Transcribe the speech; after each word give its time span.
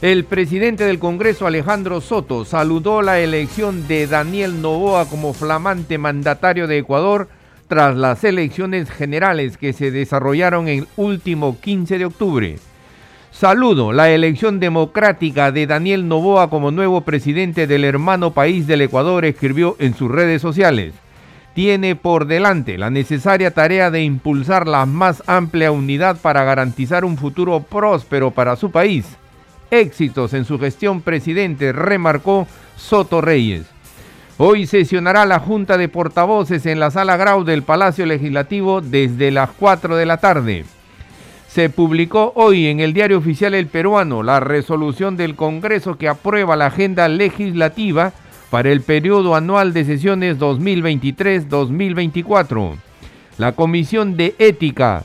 El 0.00 0.22
presidente 0.26 0.84
del 0.84 1.00
Congreso, 1.00 1.48
Alejandro 1.48 2.00
Soto, 2.00 2.44
saludó 2.44 3.02
la 3.02 3.18
elección 3.18 3.88
de 3.88 4.06
Daniel 4.06 4.62
Novoa 4.62 5.06
como 5.06 5.32
flamante 5.32 5.98
mandatario 5.98 6.68
de 6.68 6.78
Ecuador 6.78 7.28
tras 7.66 7.96
las 7.96 8.22
elecciones 8.22 8.92
generales 8.92 9.56
que 9.56 9.72
se 9.72 9.90
desarrollaron 9.90 10.68
el 10.68 10.86
último 10.96 11.58
15 11.60 11.98
de 11.98 12.04
octubre. 12.04 12.58
Saludo 13.32 13.92
la 13.92 14.08
elección 14.08 14.60
democrática 14.60 15.50
de 15.50 15.66
Daniel 15.66 16.06
Novoa 16.06 16.48
como 16.48 16.70
nuevo 16.70 17.00
presidente 17.00 17.66
del 17.66 17.82
hermano 17.82 18.32
país 18.32 18.68
del 18.68 18.82
Ecuador, 18.82 19.24
escribió 19.24 19.74
en 19.80 19.96
sus 19.96 20.12
redes 20.12 20.40
sociales. 20.40 20.94
Tiene 21.54 21.96
por 21.96 22.26
delante 22.28 22.78
la 22.78 22.90
necesaria 22.90 23.50
tarea 23.50 23.90
de 23.90 24.04
impulsar 24.04 24.68
la 24.68 24.86
más 24.86 25.24
amplia 25.26 25.72
unidad 25.72 26.18
para 26.22 26.44
garantizar 26.44 27.04
un 27.04 27.16
futuro 27.16 27.64
próspero 27.68 28.30
para 28.30 28.54
su 28.54 28.70
país 28.70 29.04
éxitos 29.70 30.34
en 30.34 30.44
su 30.44 30.58
gestión 30.58 31.02
presidente, 31.02 31.72
remarcó 31.72 32.48
Soto 32.76 33.20
Reyes. 33.20 33.66
Hoy 34.38 34.66
sesionará 34.66 35.26
la 35.26 35.40
Junta 35.40 35.76
de 35.76 35.88
Portavoces 35.88 36.64
en 36.66 36.78
la 36.78 36.92
Sala 36.92 37.16
Grau 37.16 37.42
del 37.42 37.64
Palacio 37.64 38.06
Legislativo 38.06 38.80
desde 38.80 39.32
las 39.32 39.50
4 39.50 39.96
de 39.96 40.06
la 40.06 40.18
tarde. 40.18 40.64
Se 41.48 41.70
publicó 41.70 42.32
hoy 42.36 42.66
en 42.66 42.78
el 42.78 42.92
diario 42.92 43.18
oficial 43.18 43.54
El 43.54 43.66
Peruano 43.66 44.22
la 44.22 44.38
resolución 44.38 45.16
del 45.16 45.34
Congreso 45.34 45.98
que 45.98 46.08
aprueba 46.08 46.54
la 46.54 46.66
agenda 46.66 47.08
legislativa 47.08 48.12
para 48.50 48.70
el 48.70 48.82
periodo 48.82 49.34
anual 49.34 49.72
de 49.72 49.84
sesiones 49.84 50.38
2023-2024. 50.38 52.76
La 53.38 53.50
Comisión 53.52 54.16
de 54.16 54.36
Ética, 54.38 55.02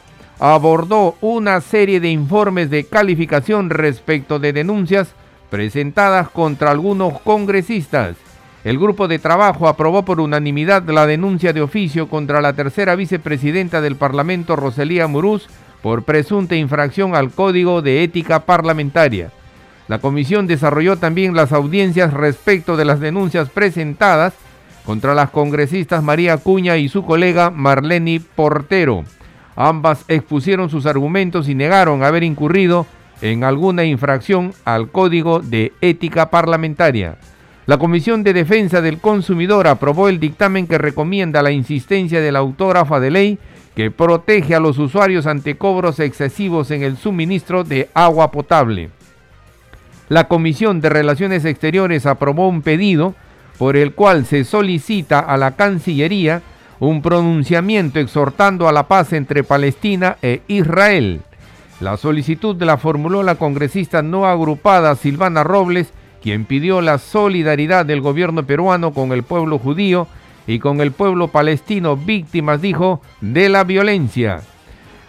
abordó 0.52 1.16
una 1.22 1.62
serie 1.62 2.02
de 2.02 2.10
informes 2.10 2.70
de 2.70 2.84
calificación 2.84 3.70
respecto 3.70 4.40
de 4.40 4.52
denuncias 4.52 5.14
presentadas 5.50 6.28
contra 6.30 6.70
algunos 6.70 7.18
congresistas. 7.22 8.18
El 8.66 8.78
grupo 8.78 9.08
de 9.08 9.20
trabajo 9.20 9.70
aprobó 9.70 10.04
por 10.04 10.20
unanimidad 10.20 10.84
la 10.90 11.08
denuncia 11.08 11.54
de 11.54 11.62
oficio 11.62 12.10
contra 12.10 12.42
la 12.42 12.52
tercera 12.52 12.96
vicepresidenta 12.96 13.80
del 13.80 13.96
Parlamento, 13.96 14.58
Roselía 14.58 15.08
Murús, 15.08 15.48
por 15.82 16.04
presunta 16.04 16.58
infracción 16.58 17.16
al 17.16 17.32
Código 17.32 17.82
de 17.82 18.04
Ética 18.04 18.42
Parlamentaria. 18.42 19.32
La 19.88 20.00
comisión 20.00 20.46
desarrolló 20.46 20.98
también 20.98 21.38
las 21.38 21.54
audiencias 21.54 22.12
respecto 22.12 22.76
de 22.76 22.84
las 22.84 23.00
denuncias 23.00 23.48
presentadas 23.50 24.34
contra 24.86 25.16
las 25.16 25.30
congresistas 25.30 26.04
María 26.04 26.36
Cuña 26.36 26.76
y 26.76 26.90
su 26.90 27.06
colega 27.06 27.50
Marlene 27.50 28.22
Portero. 28.36 29.06
Ambas 29.56 30.06
expusieron 30.08 30.70
sus 30.70 30.86
argumentos 30.86 31.48
y 31.48 31.56
negaron 31.56 32.04
haber 32.04 32.24
incurrido 32.24 32.86
en 33.22 33.44
alguna 33.44 33.84
infracción 33.84 34.54
al 34.66 34.90
Código 34.90 35.40
de 35.40 35.72
Ética 35.82 36.30
Parlamentaria. 36.30 37.18
La 37.66 37.78
Comisión 37.78 38.24
de 38.24 38.34
Defensa 38.34 38.82
del 38.82 39.00
Consumidor 39.00 39.68
aprobó 39.68 40.10
el 40.10 40.20
dictamen 40.20 40.68
que 40.68 40.78
recomienda 40.78 41.42
la 41.42 41.52
insistencia 41.52 42.20
de 42.20 42.32
la 42.32 42.40
autógrafa 42.40 43.00
de 43.00 43.12
ley 43.12 43.40
que 43.76 43.90
protege 43.90 44.54
a 44.54 44.60
los 44.60 44.78
usuarios 44.78 45.26
ante 45.28 45.56
cobros 45.56 46.00
excesivos 46.00 46.72
en 46.72 46.84
el 46.84 46.98
suministro 46.98 47.64
de 47.64 47.90
agua 47.94 48.32
potable. 48.32 48.90
La 50.10 50.28
Comisión 50.28 50.82
de 50.82 50.90
Relaciones 50.90 51.46
Exteriores 51.46 52.06
aprobó 52.06 52.50
un 52.50 52.62
pedido 52.62 53.16
por 53.58 53.78
el 53.78 53.94
cual 53.94 54.26
se 54.26 54.44
solicita 54.44 55.20
a 55.20 55.38
la 55.38 55.56
Cancillería 55.56 56.42
un 56.80 57.02
pronunciamiento 57.02 58.00
exhortando 58.00 58.68
a 58.68 58.72
la 58.72 58.88
paz 58.88 59.14
entre 59.14 59.44
Palestina 59.44 60.18
e 60.22 60.42
Israel. 60.48 61.22
La 61.80 61.98
solicitud 61.98 62.62
la 62.62 62.78
formuló 62.78 63.24
la 63.24 63.36
congresista 63.36 64.02
no 64.02 64.26
agrupada 64.26 64.96
Silvana 64.96 65.44
Robles, 65.44 65.92
quien 66.22 66.46
pidió 66.46 66.82
la 66.82 66.98
solidaridad 66.98 67.86
del 67.86 68.02
gobierno 68.02 68.46
peruano 68.46 68.94
con 68.94 69.12
el 69.12 69.24
pueblo 69.24 69.60
judío 69.60 70.08
y 70.48 70.60
con 70.60 70.82
el 70.82 70.92
pueblo 70.92 71.28
palestino 71.28 71.98
víctimas, 71.98 72.62
dijo, 72.62 73.02
de 73.22 73.50
la 73.50 73.64
violencia. 73.64 74.42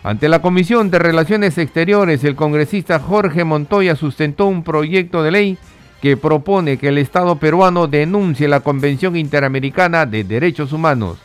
Ante 0.03 0.29
la 0.29 0.43
Comisión 0.43 0.91
de 0.91 0.99
Relaciones 0.99 1.57
Exteriores, 1.57 2.25
el 2.25 2.35
congresista 2.35 2.99
Jorge 2.99 3.45
Montoya 3.45 3.97
sustentó 3.97 4.47
un 4.47 4.63
proyecto 4.63 5.23
de 5.23 5.31
ley 5.31 5.59
que 6.03 6.17
propone 6.17 6.77
que 6.77 6.89
el 6.89 6.99
Estado 6.99 7.37
peruano 7.37 7.87
denuncie 7.87 8.49
la 8.49 8.61
Convención 8.61 9.17
Interamericana 9.17 10.05
de 10.05 10.25
Derechos 10.25 10.73
Humanos 10.73 11.24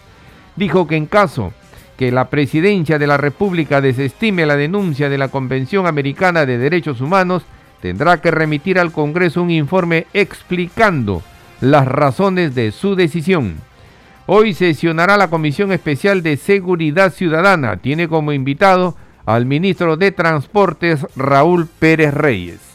dijo 0.60 0.86
que 0.86 0.96
en 0.96 1.08
caso 1.08 1.54
que 1.98 2.12
la 2.12 2.30
presidencia 2.30 3.00
de 3.00 3.08
la 3.08 3.18
República 3.18 3.82
desestime 3.82 4.46
la 4.46 4.56
denuncia 4.56 5.10
de 5.10 5.18
la 5.18 5.30
Convención 5.30 5.88
Americana 5.88 6.46
de 6.46 6.58
Derechos 6.58 7.02
Humanos, 7.02 7.44
tendrá 7.82 8.22
que 8.22 8.30
remitir 8.30 8.78
al 8.78 8.92
Congreso 8.92 9.42
un 9.42 9.52
informe 9.52 10.06
explicando 10.14 11.24
las 11.62 11.88
razones 11.88 12.56
de 12.56 12.72
su 12.72 12.96
decisión. 12.96 13.56
Hoy 14.28 14.54
sesionará 14.54 15.18
la 15.18 15.30
Comisión 15.30 15.72
Especial 15.72 16.22
de 16.22 16.38
Seguridad 16.38 17.12
Ciudadana. 17.12 17.78
Tiene 17.78 18.08
como 18.08 18.32
invitado 18.32 18.96
al 19.26 19.46
ministro 19.46 19.98
de 19.98 20.12
Transportes 20.12 21.06
Raúl 21.16 21.68
Pérez 21.68 22.14
Reyes. 22.14 22.69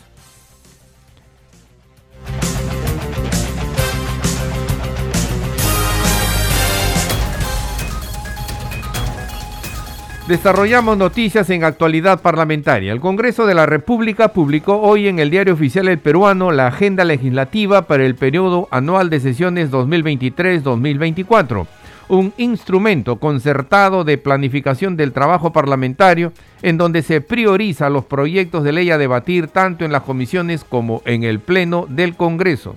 Desarrollamos 10.28 10.96
noticias 10.96 11.50
en 11.50 11.64
actualidad 11.64 12.22
parlamentaria. 12.22 12.92
El 12.92 13.00
Congreso 13.00 13.44
de 13.44 13.52
la 13.52 13.66
República 13.66 14.28
publicó 14.28 14.80
hoy 14.80 15.06
en 15.06 15.18
el 15.18 15.28
Diario 15.28 15.52
Oficial 15.52 15.86
El 15.86 15.98
Peruano 15.98 16.50
la 16.50 16.68
agenda 16.68 17.04
legislativa 17.04 17.82
para 17.82 18.06
el 18.06 18.14
periodo 18.14 18.66
anual 18.70 19.10
de 19.10 19.20
sesiones 19.20 19.70
2023-2024, 19.70 21.66
un 22.08 22.32
instrumento 22.38 23.16
concertado 23.16 24.04
de 24.04 24.16
planificación 24.16 24.96
del 24.96 25.12
trabajo 25.12 25.52
parlamentario 25.52 26.32
en 26.62 26.78
donde 26.78 27.02
se 27.02 27.20
prioriza 27.20 27.90
los 27.90 28.06
proyectos 28.06 28.64
de 28.64 28.72
ley 28.72 28.90
a 28.90 28.96
debatir 28.96 29.48
tanto 29.48 29.84
en 29.84 29.92
las 29.92 30.04
comisiones 30.04 30.64
como 30.64 31.02
en 31.04 31.22
el 31.24 31.38
Pleno 31.38 31.84
del 31.86 32.16
Congreso. 32.16 32.76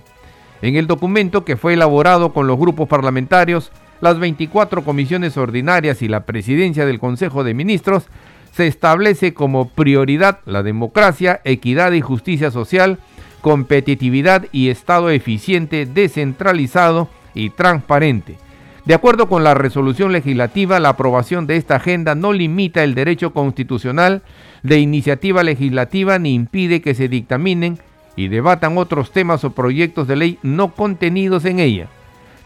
En 0.60 0.76
el 0.76 0.86
documento 0.86 1.46
que 1.46 1.56
fue 1.56 1.72
elaborado 1.72 2.34
con 2.34 2.46
los 2.46 2.58
grupos 2.58 2.88
parlamentarios, 2.88 3.72
las 4.00 4.18
24 4.18 4.84
comisiones 4.84 5.36
ordinarias 5.36 6.02
y 6.02 6.08
la 6.08 6.24
presidencia 6.24 6.86
del 6.86 6.98
Consejo 6.98 7.44
de 7.44 7.54
Ministros, 7.54 8.06
se 8.52 8.66
establece 8.66 9.34
como 9.34 9.68
prioridad 9.68 10.40
la 10.44 10.62
democracia, 10.62 11.40
equidad 11.44 11.92
y 11.92 12.00
justicia 12.00 12.50
social, 12.50 12.98
competitividad 13.40 14.46
y 14.52 14.68
Estado 14.68 15.10
eficiente, 15.10 15.86
descentralizado 15.86 17.08
y 17.34 17.50
transparente. 17.50 18.36
De 18.84 18.94
acuerdo 18.94 19.28
con 19.28 19.44
la 19.44 19.54
resolución 19.54 20.12
legislativa, 20.12 20.80
la 20.80 20.88
aprobación 20.88 21.46
de 21.46 21.56
esta 21.56 21.76
agenda 21.76 22.14
no 22.14 22.32
limita 22.32 22.82
el 22.82 22.94
derecho 22.94 23.32
constitucional 23.32 24.22
de 24.62 24.80
iniciativa 24.80 25.42
legislativa 25.42 26.18
ni 26.18 26.34
impide 26.34 26.80
que 26.80 26.94
se 26.94 27.08
dictaminen 27.08 27.78
y 28.16 28.28
debatan 28.28 28.78
otros 28.78 29.12
temas 29.12 29.44
o 29.44 29.50
proyectos 29.50 30.08
de 30.08 30.16
ley 30.16 30.38
no 30.42 30.72
contenidos 30.72 31.44
en 31.44 31.60
ella. 31.60 31.88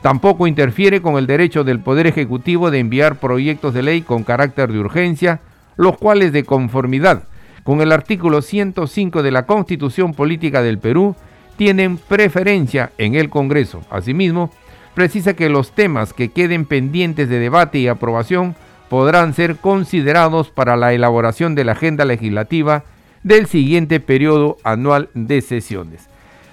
Tampoco 0.03 0.49
interfiere 0.49 1.01
con 1.01 1.17
el 1.17 1.29
derecho 1.29 1.63
del 1.63 1.79
Poder 1.79 2.09
Ejecutivo 2.09 2.71
de 2.71 2.81
enviar 2.81 3.17
proyectos 3.17 3.73
de 3.73 3.83
ley 3.83 4.03
con 4.03 4.25
carácter 4.25 4.73
de 4.73 4.81
urgencia, 4.81 5.41
los 5.77 5.97
cuales 5.97 6.33
de 6.33 6.45
conformidad 6.45 7.23
con 7.63 7.81
el 7.81 7.93
artículo 7.93 8.43
105 8.43 9.23
de 9.23 9.31
la 9.31 9.47
Constitución 9.47 10.15
Política 10.15 10.63
del 10.63 10.79
Perú 10.79 11.15
tienen 11.57 11.97
preferencia 11.97 12.91
en 12.99 13.15
el 13.15 13.31
Congreso. 13.31 13.83
Asimismo, 13.91 14.51
precisa 14.95 15.35
que 15.35 15.49
los 15.49 15.73
temas 15.73 16.13
que 16.13 16.31
queden 16.31 16.65
pendientes 16.65 17.29
de 17.29 17.39
debate 17.39 17.79
y 17.79 17.87
aprobación 17.87 18.57
podrán 18.89 19.33
ser 19.35 19.57
considerados 19.57 20.51
para 20.51 20.77
la 20.77 20.93
elaboración 20.93 21.55
de 21.55 21.65
la 21.65 21.73
agenda 21.73 22.05
legislativa 22.05 22.85
del 23.23 23.47
siguiente 23.47 24.01
periodo 24.01 24.57
anual 24.65 25.09
de 25.15 25.41
sesiones. 25.41 26.09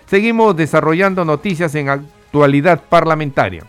Seguimos 0.05 0.55
desarrollando 0.55 1.25
noticias 1.25 1.73
en 1.75 1.89
actualidad 2.29 2.83
parlamentaria. 2.87 3.63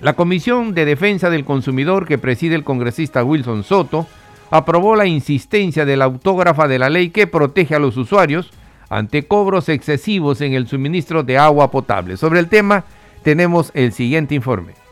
La 0.00 0.14
Comisión 0.14 0.74
de 0.74 0.84
Defensa 0.84 1.30
del 1.30 1.44
Consumidor 1.44 2.04
que 2.04 2.18
preside 2.18 2.56
el 2.56 2.64
congresista 2.64 3.22
Wilson 3.22 3.62
Soto 3.62 4.08
aprobó 4.50 4.96
la 4.96 5.06
insistencia 5.06 5.84
de 5.84 5.96
la 5.96 6.06
autógrafa 6.06 6.66
de 6.66 6.80
la 6.80 6.90
ley 6.90 7.10
que 7.10 7.28
protege 7.28 7.76
a 7.76 7.78
los 7.78 7.96
usuarios 7.96 8.50
ante 8.88 9.28
cobros 9.28 9.68
excesivos 9.68 10.40
en 10.40 10.54
el 10.54 10.66
suministro 10.66 11.22
de 11.22 11.38
agua 11.38 11.70
potable. 11.70 12.16
Sobre 12.16 12.40
el 12.40 12.48
tema 12.48 12.82
tenemos 13.22 13.70
el 13.72 13.92
siguiente 13.92 14.34
informe. 14.34 14.85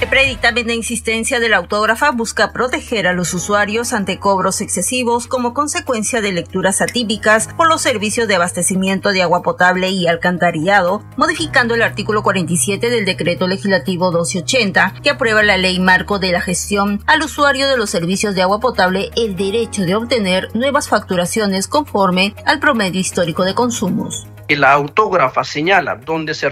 El 0.00 0.08
predictamen 0.08 0.66
de 0.66 0.74
insistencia 0.74 1.40
de 1.40 1.50
la 1.50 1.58
autógrafa 1.58 2.10
busca 2.10 2.54
proteger 2.54 3.06
a 3.06 3.12
los 3.12 3.34
usuarios 3.34 3.92
ante 3.92 4.18
cobros 4.18 4.62
excesivos 4.62 5.26
como 5.26 5.52
consecuencia 5.52 6.22
de 6.22 6.32
lecturas 6.32 6.80
atípicas 6.80 7.48
por 7.54 7.68
los 7.68 7.82
servicios 7.82 8.26
de 8.26 8.36
abastecimiento 8.36 9.12
de 9.12 9.20
agua 9.20 9.42
potable 9.42 9.90
y 9.90 10.06
alcantarillado, 10.06 11.02
modificando 11.18 11.74
el 11.74 11.82
artículo 11.82 12.22
47 12.22 12.88
del 12.88 13.04
decreto 13.04 13.46
legislativo 13.46 14.10
1280 14.10 14.94
que 15.02 15.10
aprueba 15.10 15.42
la 15.42 15.58
ley 15.58 15.78
marco 15.80 16.18
de 16.18 16.32
la 16.32 16.40
gestión 16.40 17.02
al 17.06 17.20
usuario 17.20 17.68
de 17.68 17.76
los 17.76 17.90
servicios 17.90 18.34
de 18.34 18.40
agua 18.40 18.58
potable 18.58 19.10
el 19.16 19.36
derecho 19.36 19.82
de 19.82 19.96
obtener 19.96 20.48
nuevas 20.54 20.88
facturaciones 20.88 21.68
conforme 21.68 22.34
al 22.46 22.58
promedio 22.58 23.02
histórico 23.02 23.44
de 23.44 23.54
consumos. 23.54 24.26
La 24.48 24.72
autógrafa 24.72 25.44
señala 25.44 25.96
donde 25.96 26.32
se 26.32 26.48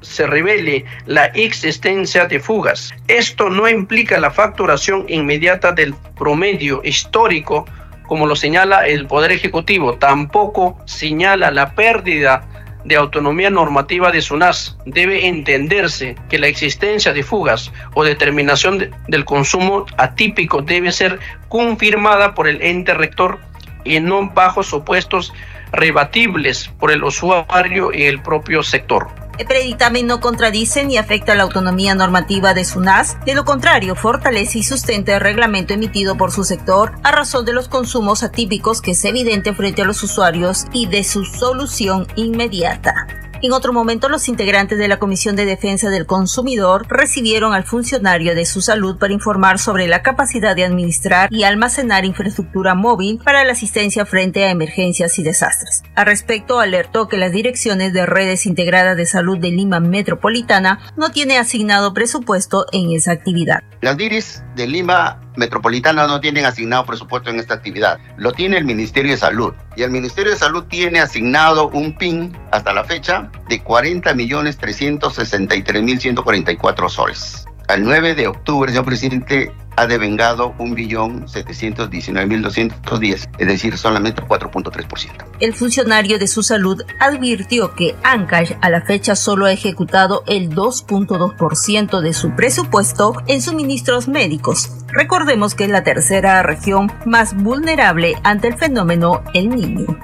se 0.00 0.26
revele 0.26 0.84
la 1.06 1.26
existencia 1.26 2.26
de 2.26 2.40
fugas. 2.40 2.92
Esto 3.08 3.50
no 3.50 3.68
implica 3.68 4.18
la 4.18 4.30
facturación 4.30 5.04
inmediata 5.08 5.72
del 5.72 5.94
promedio 6.16 6.80
histórico, 6.84 7.66
como 8.06 8.26
lo 8.26 8.36
señala 8.36 8.86
el 8.86 9.06
Poder 9.06 9.32
Ejecutivo. 9.32 9.94
Tampoco 9.94 10.78
señala 10.84 11.50
la 11.50 11.74
pérdida 11.74 12.46
de 12.84 12.96
autonomía 12.96 13.50
normativa 13.50 14.10
de 14.10 14.22
SUNAS. 14.22 14.76
Debe 14.86 15.26
entenderse 15.26 16.16
que 16.28 16.38
la 16.38 16.46
existencia 16.46 17.12
de 17.12 17.22
fugas 17.22 17.72
o 17.94 18.04
determinación 18.04 18.90
del 19.08 19.24
consumo 19.24 19.86
atípico 19.96 20.62
debe 20.62 20.92
ser 20.92 21.18
confirmada 21.48 22.34
por 22.34 22.48
el 22.48 22.62
ente 22.62 22.94
rector 22.94 23.38
y 23.84 24.00
no 24.00 24.30
bajo 24.30 24.62
supuestos 24.62 25.32
rebatibles 25.72 26.70
por 26.78 26.90
el 26.90 27.04
usuario 27.04 27.92
y 27.92 28.04
el 28.04 28.22
propio 28.22 28.62
sector. 28.62 29.08
El 29.38 29.46
predictamen 29.46 30.06
no 30.06 30.20
contradice 30.20 30.84
ni 30.84 30.98
afecta 30.98 31.34
la 31.34 31.44
autonomía 31.44 31.94
normativa 31.94 32.52
de 32.52 32.62
SUNAS, 32.62 33.16
de 33.24 33.34
lo 33.34 33.46
contrario, 33.46 33.94
fortalece 33.94 34.58
y 34.58 34.62
sustenta 34.62 35.14
el 35.14 35.20
reglamento 35.22 35.72
emitido 35.72 36.18
por 36.18 36.30
su 36.30 36.44
sector 36.44 36.92
a 37.04 37.10
razón 37.10 37.46
de 37.46 37.54
los 37.54 37.66
consumos 37.66 38.22
atípicos 38.22 38.82
que 38.82 38.90
es 38.90 39.02
evidente 39.06 39.54
frente 39.54 39.80
a 39.80 39.86
los 39.86 40.02
usuarios 40.02 40.66
y 40.74 40.86
de 40.88 41.04
su 41.04 41.24
solución 41.24 42.06
inmediata. 42.16 43.29
En 43.42 43.52
otro 43.52 43.72
momento, 43.72 44.10
los 44.10 44.28
integrantes 44.28 44.76
de 44.76 44.86
la 44.86 44.98
Comisión 44.98 45.34
de 45.34 45.46
Defensa 45.46 45.88
del 45.88 46.04
Consumidor 46.04 46.86
recibieron 46.90 47.54
al 47.54 47.64
funcionario 47.64 48.34
de 48.34 48.44
su 48.44 48.60
salud 48.60 48.98
para 48.98 49.14
informar 49.14 49.58
sobre 49.58 49.88
la 49.88 50.02
capacidad 50.02 50.54
de 50.54 50.64
administrar 50.64 51.32
y 51.32 51.44
almacenar 51.44 52.04
infraestructura 52.04 52.74
móvil 52.74 53.18
para 53.24 53.42
la 53.44 53.52
asistencia 53.52 54.04
frente 54.04 54.44
a 54.44 54.50
emergencias 54.50 55.18
y 55.18 55.22
desastres. 55.22 55.82
Al 55.94 56.04
respecto, 56.04 56.60
alertó 56.60 57.08
que 57.08 57.16
las 57.16 57.32
direcciones 57.32 57.94
de 57.94 58.04
redes 58.04 58.44
integradas 58.44 58.98
de 58.98 59.06
salud 59.06 59.38
de 59.38 59.50
Lima 59.50 59.80
Metropolitana 59.80 60.78
no 60.98 61.10
tiene 61.10 61.38
asignado 61.38 61.94
presupuesto 61.94 62.66
en 62.72 62.90
esa 62.90 63.12
actividad. 63.12 63.62
Las 63.80 63.96
DIRIS 63.96 64.42
de 64.54 64.66
Lima 64.66 65.18
Metropolitana 65.36 66.06
no 66.06 66.20
tienen 66.20 66.44
asignado 66.44 66.84
presupuesto 66.84 67.30
en 67.30 67.38
esta 67.38 67.54
actividad. 67.54 67.98
Lo 68.16 68.32
tiene 68.32 68.56
el 68.56 68.64
Ministerio 68.64 69.12
de 69.12 69.18
Salud. 69.18 69.54
Y 69.76 69.82
el 69.82 69.90
Ministerio 69.90 70.32
de 70.32 70.38
Salud 70.38 70.64
tiene 70.64 71.00
asignado 71.00 71.68
un 71.68 71.96
PIN 71.96 72.36
hasta 72.50 72.72
la 72.72 72.84
fecha 72.84 73.30
de 73.48 73.62
40 73.62 74.14
millones 74.14 74.58
363 74.58 75.82
mil 75.82 76.00
144 76.00 76.88
soles. 76.88 77.46
Al 77.70 77.84
9 77.84 78.16
de 78.16 78.26
octubre, 78.26 78.72
señor 78.72 78.84
presidente, 78.84 79.52
ha 79.76 79.86
devengado 79.86 80.56
1.719.210, 80.58 83.28
es 83.38 83.46
decir, 83.46 83.78
solamente 83.78 84.22
4.3%. 84.22 85.24
El 85.38 85.54
funcionario 85.54 86.18
de 86.18 86.26
su 86.26 86.42
salud 86.42 86.82
advirtió 86.98 87.76
que 87.76 87.94
Ancash 88.02 88.54
a 88.60 88.70
la 88.70 88.82
fecha 88.82 89.14
solo 89.14 89.46
ha 89.46 89.52
ejecutado 89.52 90.24
el 90.26 90.50
2.2% 90.50 92.00
de 92.00 92.12
su 92.12 92.34
presupuesto 92.34 93.12
en 93.28 93.40
suministros 93.40 94.08
médicos. 94.08 94.68
Recordemos 94.88 95.54
que 95.54 95.62
es 95.62 95.70
la 95.70 95.84
tercera 95.84 96.42
región 96.42 96.90
más 97.06 97.36
vulnerable 97.36 98.16
ante 98.24 98.48
el 98.48 98.56
fenómeno 98.56 99.22
El 99.32 99.50
Niño. 99.50 99.96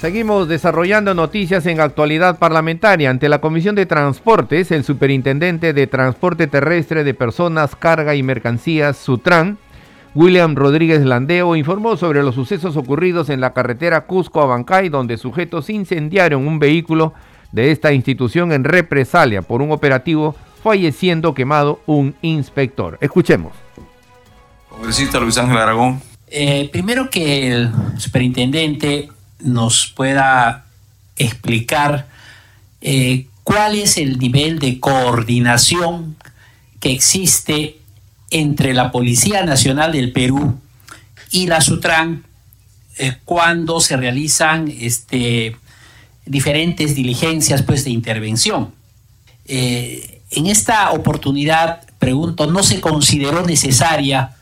Seguimos 0.00 0.46
desarrollando 0.46 1.14
noticias 1.14 1.64
en 1.64 1.80
actualidad 1.80 2.38
parlamentaria. 2.38 3.08
Ante 3.08 3.30
la 3.30 3.40
Comisión 3.40 3.74
de 3.74 3.86
Transportes, 3.86 4.70
el 4.70 4.84
superintendente 4.84 5.72
de 5.72 5.86
Transporte 5.86 6.46
Terrestre 6.46 7.02
de 7.02 7.14
Personas, 7.14 7.74
Carga 7.74 8.14
y 8.14 8.22
Mercancías, 8.22 8.98
Sutran, 8.98 9.56
William 10.14 10.54
Rodríguez 10.54 11.02
Landeo, 11.02 11.56
informó 11.56 11.96
sobre 11.96 12.22
los 12.22 12.34
sucesos 12.34 12.76
ocurridos 12.76 13.30
en 13.30 13.40
la 13.40 13.54
carretera 13.54 14.06
Cusco-Abancay, 14.06 14.90
donde 14.90 15.16
sujetos 15.16 15.70
incendiaron 15.70 16.46
un 16.46 16.58
vehículo 16.58 17.14
de 17.52 17.70
esta 17.70 17.92
institución 17.94 18.52
en 18.52 18.64
represalia 18.64 19.40
por 19.40 19.62
un 19.62 19.72
operativo, 19.72 20.36
falleciendo 20.62 21.32
quemado 21.32 21.80
un 21.86 22.14
inspector. 22.20 22.98
Escuchemos. 23.00 23.54
Congresista 24.68 25.18
Luis 25.18 25.38
Ángel 25.38 25.56
Aragón. 25.56 26.02
Eh, 26.28 26.68
primero 26.70 27.08
que 27.08 27.48
el 27.48 27.70
superintendente 27.96 29.08
nos 29.40 29.86
pueda 29.88 30.66
explicar 31.16 32.08
eh, 32.80 33.26
cuál 33.42 33.74
es 33.74 33.96
el 33.96 34.18
nivel 34.18 34.58
de 34.58 34.80
coordinación 34.80 36.16
que 36.80 36.92
existe 36.92 37.78
entre 38.30 38.74
la 38.74 38.90
Policía 38.90 39.44
Nacional 39.44 39.92
del 39.92 40.12
Perú 40.12 40.58
y 41.30 41.46
la 41.46 41.60
SUTRAN 41.60 42.24
eh, 42.98 43.16
cuando 43.24 43.80
se 43.80 43.96
realizan 43.96 44.72
este, 44.80 45.56
diferentes 46.24 46.94
diligencias 46.94 47.62
pues, 47.62 47.84
de 47.84 47.90
intervención. 47.90 48.72
Eh, 49.46 50.22
en 50.30 50.46
esta 50.46 50.90
oportunidad, 50.90 51.82
pregunto, 51.98 52.46
¿no 52.46 52.62
se 52.62 52.80
consideró 52.80 53.44
necesaria 53.46 54.34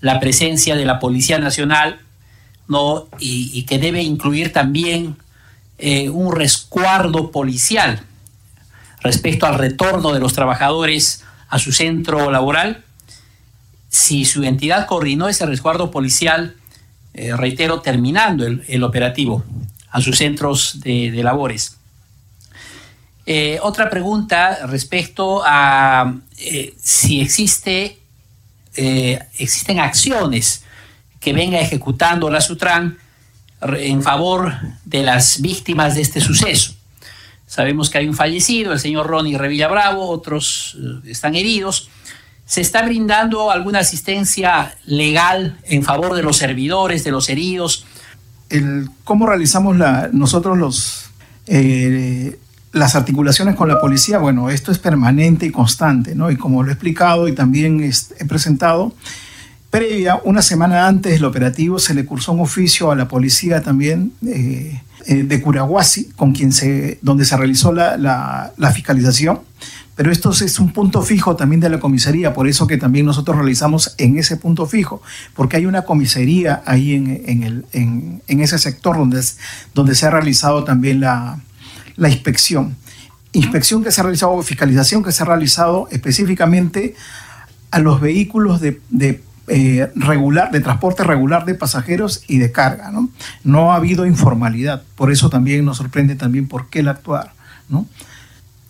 la 0.00 0.20
presencia 0.20 0.76
de 0.76 0.84
la 0.84 1.00
Policía 1.00 1.38
Nacional 1.38 2.00
¿no? 2.68 3.08
y, 3.18 3.62
que 3.62 3.78
debe 3.78 4.02
incluir 4.02 4.52
también 4.52 5.16
eh, 5.78 6.10
un 6.10 6.34
resguardo 6.34 7.30
policial 7.30 8.02
respecto 9.00 9.46
al 9.46 9.54
retorno 9.54 10.12
de 10.12 10.20
los 10.20 10.34
trabajadores 10.34 11.24
a 11.48 11.58
su 11.58 11.72
centro 11.72 12.30
laboral. 12.30 12.84
Si 13.88 14.26
su 14.26 14.44
entidad 14.44 14.86
coordinó 14.86 15.28
ese 15.28 15.46
resguardo 15.46 15.90
policial, 15.90 16.56
eh, 17.14 17.34
reitero, 17.34 17.80
terminando 17.80 18.46
el, 18.46 18.82
operativo 18.84 19.44
a 19.90 20.02
sus 20.02 20.18
centros 20.18 20.80
de, 20.80 21.10
labores. 21.22 21.78
Eh, 23.24 23.58
otra 23.62 23.88
pregunta 23.88 24.66
respecto 24.66 25.42
a 25.44 26.14
si 26.80 27.20
existe, 27.20 27.98
existen 28.74 29.80
acciones 29.80 30.62
que 31.20 31.32
venga 31.32 31.60
ejecutando 31.60 32.30
la 32.30 32.40
Sutran 32.40 32.98
en 33.60 34.02
favor 34.02 34.54
de 34.84 35.02
las 35.02 35.40
víctimas 35.40 35.94
de 35.94 36.02
este 36.02 36.20
suceso. 36.20 36.74
Sabemos 37.46 37.88
que 37.88 37.98
hay 37.98 38.06
un 38.06 38.14
fallecido, 38.14 38.72
el 38.72 38.78
señor 38.78 39.06
Ronnie 39.06 39.38
Revilla 39.38 39.68
Bravo, 39.68 40.08
otros 40.10 40.76
eh, 40.78 41.10
están 41.10 41.34
heridos. 41.34 41.88
¿Se 42.44 42.60
está 42.60 42.82
brindando 42.82 43.50
alguna 43.50 43.80
asistencia 43.80 44.76
legal 44.84 45.58
en 45.64 45.82
favor 45.82 46.14
de 46.14 46.22
los 46.22 46.36
servidores, 46.36 47.04
de 47.04 47.10
los 47.10 47.28
heridos? 47.28 47.86
¿Cómo 49.04 49.26
realizamos 49.26 49.76
la, 49.76 50.08
nosotros 50.12 50.56
los, 50.56 51.10
eh, 51.46 52.38
las 52.72 52.96
articulaciones 52.96 53.54
con 53.54 53.68
la 53.68 53.80
policía? 53.80 54.18
Bueno, 54.18 54.48
esto 54.48 54.72
es 54.72 54.78
permanente 54.78 55.44
y 55.44 55.50
constante, 55.50 56.14
¿no? 56.14 56.30
Y 56.30 56.36
como 56.36 56.62
lo 56.62 56.70
he 56.70 56.72
explicado 56.72 57.28
y 57.28 57.34
también 57.34 57.82
he 57.82 58.24
presentado, 58.24 58.94
previa, 59.78 60.20
una 60.24 60.42
semana 60.42 60.88
antes 60.88 61.12
del 61.12 61.24
operativo, 61.24 61.78
se 61.78 61.94
le 61.94 62.04
cursó 62.04 62.32
un 62.32 62.40
oficio 62.40 62.90
a 62.90 62.96
la 62.96 63.06
policía 63.06 63.62
también 63.62 64.12
eh, 64.26 64.82
eh, 65.06 65.22
de 65.22 65.40
Curahuasi, 65.40 66.06
con 66.16 66.32
quien 66.32 66.50
se, 66.50 66.98
donde 67.00 67.24
se 67.24 67.36
realizó 67.36 67.72
la, 67.72 68.52
fiscalización. 68.74 69.40
Pero 69.94 70.10
esto 70.10 70.30
es 70.30 70.58
un 70.58 70.72
punto 70.72 71.00
fijo 71.02 71.36
también 71.36 71.60
de 71.60 71.68
la 71.68 71.78
comisaría, 71.78 72.32
por 72.32 72.48
eso 72.48 72.66
que 72.66 72.76
también 72.76 73.06
nosotros 73.06 73.36
realizamos 73.36 73.94
en 73.98 74.18
ese 74.18 74.36
punto 74.36 74.66
fijo, 74.66 75.00
porque 75.34 75.56
hay 75.56 75.66
una 75.66 75.82
comisaría 75.82 76.60
ahí 76.66 76.94
en, 76.94 77.42
el, 77.44 77.64
en, 77.72 78.40
ese 78.40 78.58
sector 78.58 78.96
donde, 78.96 79.22
donde 79.74 79.94
se 79.94 80.06
ha 80.06 80.10
realizado 80.10 80.64
también 80.64 81.00
la, 81.00 81.40
inspección. 81.98 82.76
Inspección 83.32 83.84
que 83.84 83.92
se 83.92 84.00
ha 84.00 84.04
realizado, 84.04 84.42
fiscalización 84.42 85.04
que 85.04 85.12
se 85.12 85.22
ha 85.22 85.26
realizado 85.26 85.86
específicamente 85.92 86.96
a 87.70 87.78
los 87.78 88.00
vehículos 88.00 88.60
de 88.60 88.80
eh, 89.48 89.90
regular, 89.94 90.50
de 90.50 90.60
transporte 90.60 91.04
regular 91.04 91.44
de 91.44 91.54
pasajeros 91.54 92.22
y 92.28 92.38
de 92.38 92.52
carga. 92.52 92.90
¿no? 92.90 93.10
no 93.44 93.72
ha 93.72 93.76
habido 93.76 94.06
informalidad, 94.06 94.82
por 94.94 95.10
eso 95.12 95.30
también 95.30 95.64
nos 95.64 95.78
sorprende 95.78 96.16
también 96.16 96.48
por 96.48 96.68
qué 96.68 96.80
el 96.80 96.88
actuar. 96.88 97.32
¿no? 97.68 97.86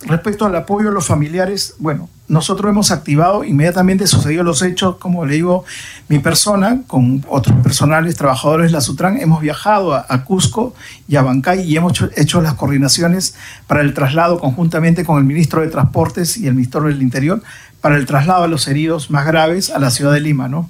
respecto 0.01 0.45
al 0.45 0.55
apoyo 0.55 0.89
a 0.89 0.91
los 0.91 1.05
familiares, 1.05 1.75
bueno, 1.79 2.09
nosotros 2.27 2.69
hemos 2.69 2.91
activado 2.91 3.43
inmediatamente 3.43 4.07
sucedido 4.07 4.43
los 4.43 4.61
hechos, 4.61 4.95
como 4.97 5.25
le 5.25 5.33
digo, 5.33 5.65
mi 6.07 6.19
persona 6.19 6.83
con 6.87 7.25
otros 7.27 7.57
personales 7.61 8.15
trabajadores 8.15 8.67
de 8.67 8.73
la 8.73 8.81
Sutran 8.81 9.17
hemos 9.19 9.41
viajado 9.41 9.93
a, 9.93 10.23
Cusco 10.23 10.73
y 11.07 11.15
a 11.15 11.21
Bancay 11.21 11.61
y 11.61 11.75
hemos 11.75 12.01
hecho, 12.15 12.41
las 12.41 12.53
coordinaciones 12.53 13.35
para 13.67 13.81
el 13.81 13.93
traslado 13.93 14.39
conjuntamente 14.39 15.03
con 15.03 15.17
el 15.17 15.23
ministro 15.23 15.61
de 15.61 15.67
Transportes 15.67 16.37
y 16.37 16.47
el 16.47 16.53
ministro 16.53 16.83
del 16.83 17.01
Interior 17.01 17.41
para 17.81 17.97
el 17.97 18.05
traslado 18.05 18.43
de 18.43 18.49
los 18.49 18.67
heridos 18.67 19.09
más 19.09 19.25
graves 19.25 19.69
a 19.69 19.79
la 19.79 19.91
ciudad 19.91 20.13
de 20.13 20.19
Lima, 20.19 20.47
¿no? 20.47 20.69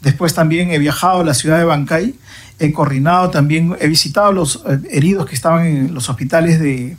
Después 0.00 0.34
también 0.34 0.70
he 0.70 0.78
viajado 0.78 1.20
a 1.20 1.24
la 1.24 1.34
ciudad 1.34 1.58
de 1.58 1.64
Bancay, 1.64 2.14
he 2.58 2.72
coordinado 2.72 3.30
también, 3.30 3.76
he 3.80 3.88
visitado 3.88 4.32
los 4.32 4.62
eh, 4.66 4.78
heridos 4.90 5.26
que 5.26 5.34
estaban 5.34 5.66
en 5.66 5.94
los 5.94 6.08
hospitales 6.08 6.60
de, 6.60 6.96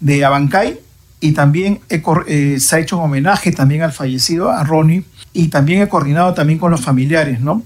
de 0.00 0.24
Abancay 0.24 0.78
y 1.20 1.32
también 1.32 1.80
eh, 1.88 2.56
se 2.58 2.76
ha 2.76 2.78
hecho 2.80 2.98
un 2.98 3.04
homenaje 3.04 3.52
también 3.52 3.82
al 3.82 3.92
fallecido, 3.92 4.50
a 4.50 4.64
Ronnie, 4.64 5.04
y 5.32 5.48
también 5.48 5.80
he 5.80 5.88
coordinado 5.88 6.34
también 6.34 6.58
con 6.58 6.70
los 6.70 6.80
familiares, 6.80 7.40
¿no? 7.40 7.62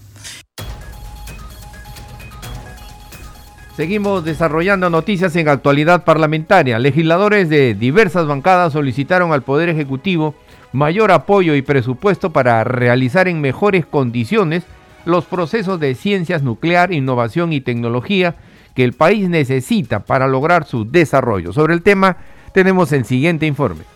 Seguimos 3.77 4.25
desarrollando 4.25 4.89
noticias 4.89 5.37
en 5.37 5.49
actualidad 5.49 6.05
parlamentaria. 6.05 6.79
Legisladores 6.79 7.51
de 7.51 7.75
diversas 7.75 8.27
bancadas 8.27 8.73
solicitaron 8.73 9.33
al 9.33 9.43
Poder 9.43 9.69
Ejecutivo 9.69 10.35
mayor 10.77 11.11
apoyo 11.11 11.55
y 11.55 11.63
presupuesto 11.63 12.31
para 12.31 12.63
realizar 12.63 13.29
en 13.29 13.41
mejores 13.41 13.87
condiciones 13.87 14.65
los 15.07 15.25
procesos 15.25 15.81
de 15.81 15.95
ciencias 15.95 16.43
nuclear, 16.43 16.93
innovación 16.93 17.55
y 17.55 17.63
tecnología 17.63 18.35
que 18.75 18.85
el 18.85 18.93
país 18.93 19.31
necesita 19.31 20.01
para 20.01 20.29
lograr 20.29 20.67
su 20.67 20.85
desarrollo. 20.85 21.55
Sobre 21.55 21.73
el 21.73 21.83
tema 21.83 22.19
tenemos 22.53 22.93
el 22.93 23.07
siguiente 23.07 23.47
informe. 23.47 23.96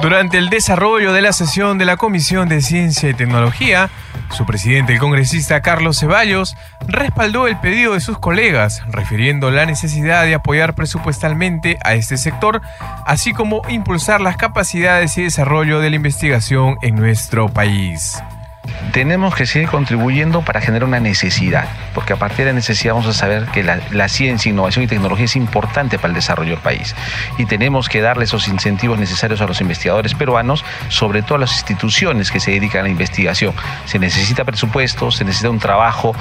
Durante 0.00 0.38
el 0.38 0.48
desarrollo 0.48 1.12
de 1.12 1.22
la 1.22 1.32
sesión 1.32 1.76
de 1.76 1.84
la 1.84 1.96
Comisión 1.96 2.48
de 2.48 2.60
Ciencia 2.60 3.10
y 3.10 3.14
Tecnología, 3.14 3.90
su 4.30 4.46
presidente, 4.46 4.92
el 4.92 5.00
congresista 5.00 5.60
Carlos 5.60 5.98
Ceballos, 5.98 6.56
respaldó 6.86 7.48
el 7.48 7.58
pedido 7.58 7.94
de 7.94 8.00
sus 8.00 8.18
colegas, 8.18 8.82
refiriendo 8.90 9.50
la 9.50 9.66
necesidad 9.66 10.24
de 10.24 10.34
apoyar 10.34 10.74
presupuestalmente 10.74 11.78
a 11.82 11.94
este 11.94 12.16
sector, 12.16 12.62
así 13.06 13.32
como 13.32 13.62
impulsar 13.68 14.20
las 14.20 14.36
capacidades 14.36 15.18
y 15.18 15.24
desarrollo 15.24 15.80
de 15.80 15.90
la 15.90 15.96
investigación 15.96 16.78
en 16.82 16.94
nuestro 16.94 17.48
país 17.48 18.22
tenemos 18.92 19.34
que 19.34 19.46
seguir 19.46 19.68
contribuyendo 19.68 20.42
para 20.42 20.60
generar 20.60 20.88
una 20.88 21.00
necesidad, 21.00 21.68
porque 21.94 22.12
a 22.12 22.16
partir 22.16 22.38
de 22.38 22.52
la 22.52 22.52
necesidad 22.52 22.94
vamos 22.94 23.08
a 23.08 23.12
saber 23.12 23.46
que 23.46 23.62
la, 23.62 24.08
ciencia, 24.08 24.50
innovación 24.50 24.84
y 24.84 24.88
tecnología 24.88 25.26
es 25.26 25.36
importante 25.36 25.98
para 25.98 26.08
el 26.08 26.14
desarrollo 26.14 26.52
del 26.52 26.60
país 26.60 26.94
y 27.36 27.44
tenemos 27.46 27.88
que 27.88 28.00
darle 28.00 28.24
esos 28.24 28.48
incentivos 28.48 28.98
necesarios 28.98 29.40
a 29.40 29.46
los 29.46 29.60
investigadores 29.60 30.14
peruanos, 30.14 30.64
sobre 30.88 31.22
todo 31.22 31.36
a 31.36 31.38
las 31.38 31.52
instituciones 31.52 32.30
que 32.30 32.40
se 32.40 32.52
dedican 32.52 32.80
a 32.80 32.84
la 32.84 32.90
investigación. 32.90 33.54
Se 33.84 33.98
necesita 33.98 34.44
presupuesto, 34.44 35.10
se 35.10 35.24
necesita 35.24 35.50
un 35.50 35.58
trabajo 35.58 36.14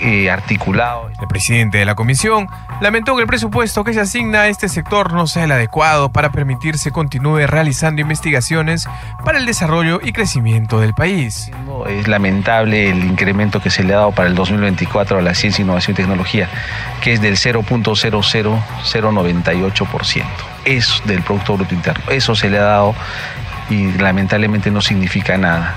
eh, 0.00 0.30
articulado. 0.30 1.10
El 1.20 1.28
presidente 1.28 1.78
de 1.78 1.84
la 1.84 1.94
comisión 1.94 2.48
lamentó 2.80 3.16
que 3.16 3.22
el 3.22 3.28
presupuesto 3.28 3.84
que 3.84 3.92
se 3.92 4.00
asigna 4.00 4.42
a 4.42 4.48
este 4.48 4.68
sector 4.68 5.12
no 5.12 5.26
sea 5.26 5.44
el 5.44 5.52
adecuado 5.52 6.10
para 6.10 6.32
permitirse 6.32 6.90
continúe 6.90 7.46
realizando 7.46 8.00
investigaciones 8.00 8.88
para 9.24 9.38
el 9.38 9.46
desarrollo 9.46 10.00
y 10.02 10.12
crecimiento 10.12 10.80
del 10.80 10.94
país. 10.94 11.52
Es 11.88 12.08
lamentable 12.08 12.90
el 12.90 13.04
incremento 13.04 13.60
que 13.60 13.70
se 13.70 13.84
le 13.84 13.92
ha 13.92 13.98
dado 13.98 14.12
para 14.12 14.28
el 14.28 14.34
2024 14.34 15.18
a 15.18 15.22
la 15.22 15.34
ciencia, 15.34 15.62
innovación 15.62 15.92
y 15.94 15.96
tecnología, 15.96 16.48
que 17.02 17.12
es 17.12 17.20
del 17.20 17.36
0.00098%. 17.36 20.24
Es 20.64 21.02
del 21.04 21.20
Producto 21.22 21.56
Bruto 21.56 21.74
Interno. 21.74 22.04
Eso 22.10 22.34
se 22.34 22.48
le 22.48 22.58
ha 22.58 22.62
dado 22.62 22.94
y 23.68 23.92
lamentablemente 23.92 24.70
no 24.70 24.80
significa 24.80 25.36
nada. 25.36 25.76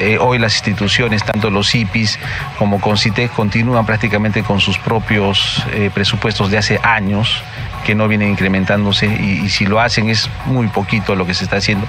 Eh, 0.00 0.18
hoy 0.20 0.38
las 0.38 0.54
instituciones, 0.54 1.24
tanto 1.24 1.50
los 1.50 1.74
IPIs 1.74 2.18
como 2.58 2.80
CONCITEC, 2.80 3.32
continúan 3.32 3.86
prácticamente 3.86 4.42
con 4.42 4.60
sus 4.60 4.78
propios 4.78 5.64
eh, 5.72 5.90
presupuestos 5.92 6.50
de 6.50 6.58
hace 6.58 6.80
años 6.82 7.42
que 7.84 7.94
no 7.94 8.08
vienen 8.08 8.30
incrementándose 8.30 9.06
y, 9.06 9.48
si 9.50 9.66
lo 9.66 9.78
hacen 9.78 10.08
es 10.08 10.28
muy 10.46 10.68
poquito 10.68 11.14
lo 11.14 11.26
que 11.26 11.34
se 11.34 11.44
está 11.44 11.56
haciendo. 11.56 11.86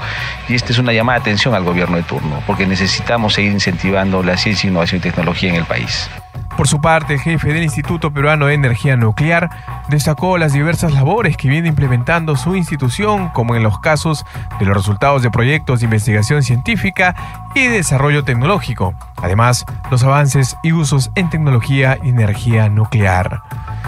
Y 0.50 0.56
esta 0.56 0.72
es 0.72 0.78
una 0.78 0.94
llamada 0.94 1.20
de 1.20 1.22
atención 1.22 1.56
al 1.56 1.64
gobierno 1.64 1.98
de 1.98 2.04
turno, 2.04 2.44
porque 2.46 2.68
necesitamos 2.68 3.34
seguir 3.34 3.52
incentivando 3.52 4.22
la 4.22 4.38
ciencia, 4.38 4.70
innovación 4.70 5.00
y 5.00 5.02
tecnología 5.02 5.50
en 5.50 5.56
el 5.56 5.66
país. 5.66 6.10
Por 6.58 6.70
su 6.70 6.80
parte, 6.80 7.16
el 7.16 7.20
jefe 7.20 7.52
del 7.52 7.64
Instituto 7.64 8.12
Peruano 8.12 8.46
de 8.46 8.54
Energía 8.54 8.96
Nuclear 8.96 9.50
destacó 9.90 10.38
las 10.38 10.54
diversas 10.54 10.94
labores 10.94 11.36
que 11.36 11.50
viene 11.50 11.68
implementando 11.68 12.38
su 12.38 12.56
institución, 12.56 13.28
como 13.30 13.56
en 13.56 13.64
los 13.64 13.80
casos 13.80 14.26
de 14.58 14.66
los 14.66 14.76
resultados 14.78 15.22
de 15.22 15.30
proyectos 15.30 15.80
de 15.80 15.86
investigación 15.86 16.44
científica 16.44 17.50
y 17.56 17.68
desarrollo 17.68 18.24
tecnológico, 18.24 18.94
además 19.18 19.66
los 19.92 20.04
avances 20.04 20.56
y 20.64 20.72
usos 20.72 21.12
en 21.16 21.30
tecnología 21.30 21.98
y 22.02 22.10
energía 22.10 22.70
nuclear. 22.70 23.42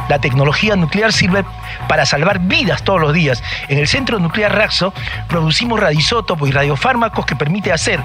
La 0.09 0.19
tecnología 0.19 0.75
nuclear 0.75 1.13
sirve 1.13 1.45
para 1.88 2.05
salvar 2.05 2.39
vidas 2.39 2.83
todos 2.83 3.01
los 3.01 3.13
días. 3.13 3.43
En 3.67 3.77
el 3.77 3.88
Centro 3.88 4.19
Nuclear 4.19 4.53
Raxo 4.53 4.93
producimos 5.27 5.79
radisótopos 5.79 6.47
y 6.47 6.51
radiofármacos 6.51 7.25
que 7.25 7.36
permite 7.36 7.71
hacer 7.71 8.01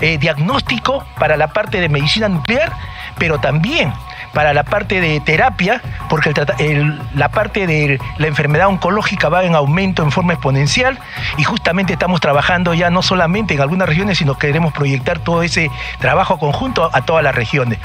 eh, 0.00 0.18
diagnóstico 0.18 1.04
para 1.18 1.36
la 1.36 1.48
parte 1.48 1.80
de 1.80 1.88
medicina 1.88 2.28
nuclear 2.28 2.72
pero 3.18 3.38
también 3.38 3.92
para 4.32 4.52
la 4.52 4.64
parte 4.64 5.00
de 5.00 5.20
terapia, 5.20 5.80
porque 6.08 6.32
la 7.14 7.28
parte 7.28 7.66
de 7.66 8.00
la 8.18 8.26
enfermedad 8.26 8.66
oncológica 8.66 9.28
va 9.28 9.44
en 9.44 9.54
aumento 9.54 10.02
en 10.02 10.10
forma 10.10 10.32
exponencial 10.32 10.98
y 11.38 11.44
justamente 11.44 11.92
estamos 11.92 12.20
trabajando 12.20 12.74
ya 12.74 12.90
no 12.90 13.02
solamente 13.02 13.54
en 13.54 13.60
algunas 13.60 13.88
regiones, 13.88 14.18
sino 14.18 14.34
que 14.34 14.48
queremos 14.48 14.72
proyectar 14.72 15.20
todo 15.20 15.42
ese 15.42 15.70
trabajo 16.00 16.38
conjunto 16.38 16.90
a 16.92 17.02
todas 17.02 17.22
las 17.22 17.34
regiones. 17.34 17.78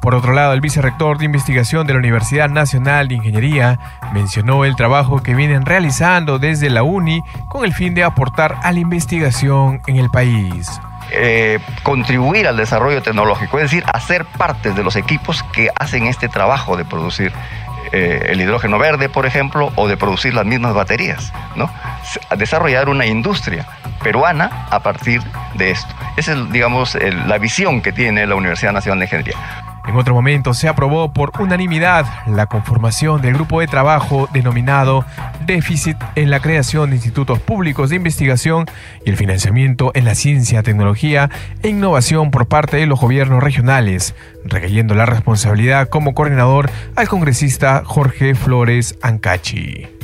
Por 0.00 0.14
otro 0.14 0.32
lado, 0.32 0.52
el 0.52 0.60
vicerrector 0.60 1.18
de 1.18 1.24
investigación 1.24 1.86
de 1.86 1.92
la 1.94 1.98
Universidad 1.98 2.48
Nacional 2.48 3.08
de 3.08 3.16
Ingeniería 3.16 3.78
mencionó 4.12 4.64
el 4.64 4.76
trabajo 4.76 5.22
que 5.22 5.34
vienen 5.34 5.66
realizando 5.66 6.38
desde 6.38 6.70
la 6.70 6.84
UNI 6.84 7.22
con 7.48 7.64
el 7.64 7.72
fin 7.72 7.94
de 7.94 8.04
aportar 8.04 8.56
a 8.62 8.70
la 8.70 8.78
investigación 8.78 9.80
en 9.88 9.96
el 9.96 10.08
país. 10.10 10.80
Eh, 11.12 11.60
contribuir 11.82 12.48
al 12.48 12.56
desarrollo 12.56 13.00
tecnológico, 13.00 13.58
es 13.58 13.64
decir, 13.64 13.84
hacer 13.92 14.24
parte 14.24 14.72
de 14.72 14.82
los 14.82 14.96
equipos 14.96 15.44
que 15.52 15.70
hacen 15.78 16.06
este 16.06 16.28
trabajo 16.28 16.76
de 16.76 16.84
producir 16.84 17.32
eh, 17.92 18.26
el 18.30 18.40
hidrógeno 18.40 18.78
verde, 18.78 19.08
por 19.08 19.24
ejemplo, 19.24 19.72
o 19.76 19.86
de 19.86 19.96
producir 19.96 20.34
las 20.34 20.44
mismas 20.44 20.74
baterías, 20.74 21.32
¿no? 21.54 21.70
Desarrollar 22.36 22.88
una 22.88 23.06
industria 23.06 23.66
peruana 24.02 24.66
a 24.70 24.80
partir 24.80 25.22
de 25.54 25.70
esto. 25.70 25.94
Esa 26.16 26.32
es, 26.32 26.50
digamos, 26.50 26.96
la 26.96 27.38
visión 27.38 27.80
que 27.82 27.92
tiene 27.92 28.26
la 28.26 28.34
Universidad 28.34 28.72
Nacional 28.72 28.98
de 28.98 29.04
Ingeniería. 29.04 29.65
En 29.86 29.96
otro 29.96 30.14
momento 30.14 30.52
se 30.52 30.68
aprobó 30.68 31.12
por 31.12 31.32
unanimidad 31.38 32.06
la 32.26 32.46
conformación 32.46 33.22
del 33.22 33.34
grupo 33.34 33.60
de 33.60 33.66
trabajo 33.66 34.28
denominado 34.32 35.04
Déficit 35.46 35.96
en 36.16 36.30
la 36.30 36.40
creación 36.40 36.90
de 36.90 36.96
institutos 36.96 37.38
públicos 37.38 37.90
de 37.90 37.96
investigación 37.96 38.66
y 39.04 39.10
el 39.10 39.16
financiamiento 39.16 39.92
en 39.94 40.04
la 40.04 40.14
ciencia, 40.14 40.62
tecnología 40.62 41.30
e 41.62 41.68
innovación 41.68 42.30
por 42.30 42.48
parte 42.48 42.76
de 42.78 42.86
los 42.86 43.00
gobiernos 43.00 43.42
regionales, 43.42 44.14
recayendo 44.44 44.94
la 44.94 45.06
responsabilidad 45.06 45.88
como 45.88 46.14
coordinador 46.14 46.68
al 46.96 47.08
congresista 47.08 47.82
Jorge 47.84 48.34
Flores 48.34 48.98
Ancachi. 49.02 49.95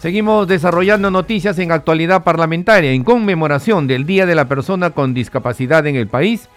Seguimos 0.00 0.48
desarrollando 0.48 1.10
noticias 1.10 1.58
en 1.58 1.72
actualidad 1.72 2.24
parlamentaria. 2.24 2.92
En 2.92 3.04
conmemoración 3.04 3.86
del 3.86 4.06
Día 4.06 4.24
de 4.24 4.34
la 4.34 4.46
Persona 4.46 4.92
con 4.92 5.12
Discapacidad 5.12 5.86
en 5.86 5.94
el 5.94 6.06
país, 6.06 6.48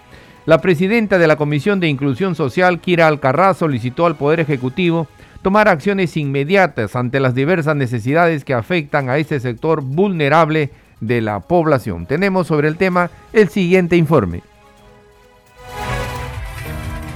la 0.46 0.60
presidenta 0.60 1.18
de 1.18 1.28
la 1.28 1.36
Comisión 1.36 1.82
de 1.82 1.90
Inclusión 1.90 2.36
Social, 2.36 2.80
Kira 2.80 3.10
Alcarraz, 3.10 3.58
solicitó 3.58 4.06
al 4.06 4.16
Poder 4.16 4.40
Ejecutivo 4.40 5.08
tomar 5.42 5.68
acciones 5.68 6.16
inmediatas 6.16 6.96
ante 6.96 7.20
las 7.20 7.36
diversas 7.36 7.76
necesidades 7.76 8.46
que 8.46 8.54
afectan 8.54 9.10
a 9.10 9.18
este 9.18 9.42
sector 9.42 9.82
vulnerable 9.82 10.70
de 11.02 11.20
la 11.20 11.42
población. 11.42 12.06
Tenemos 12.06 12.48
sobre 12.48 12.70
el 12.70 12.78
tema 12.78 13.10
el 13.34 13.50
siguiente 13.50 13.98
informe. 13.98 14.52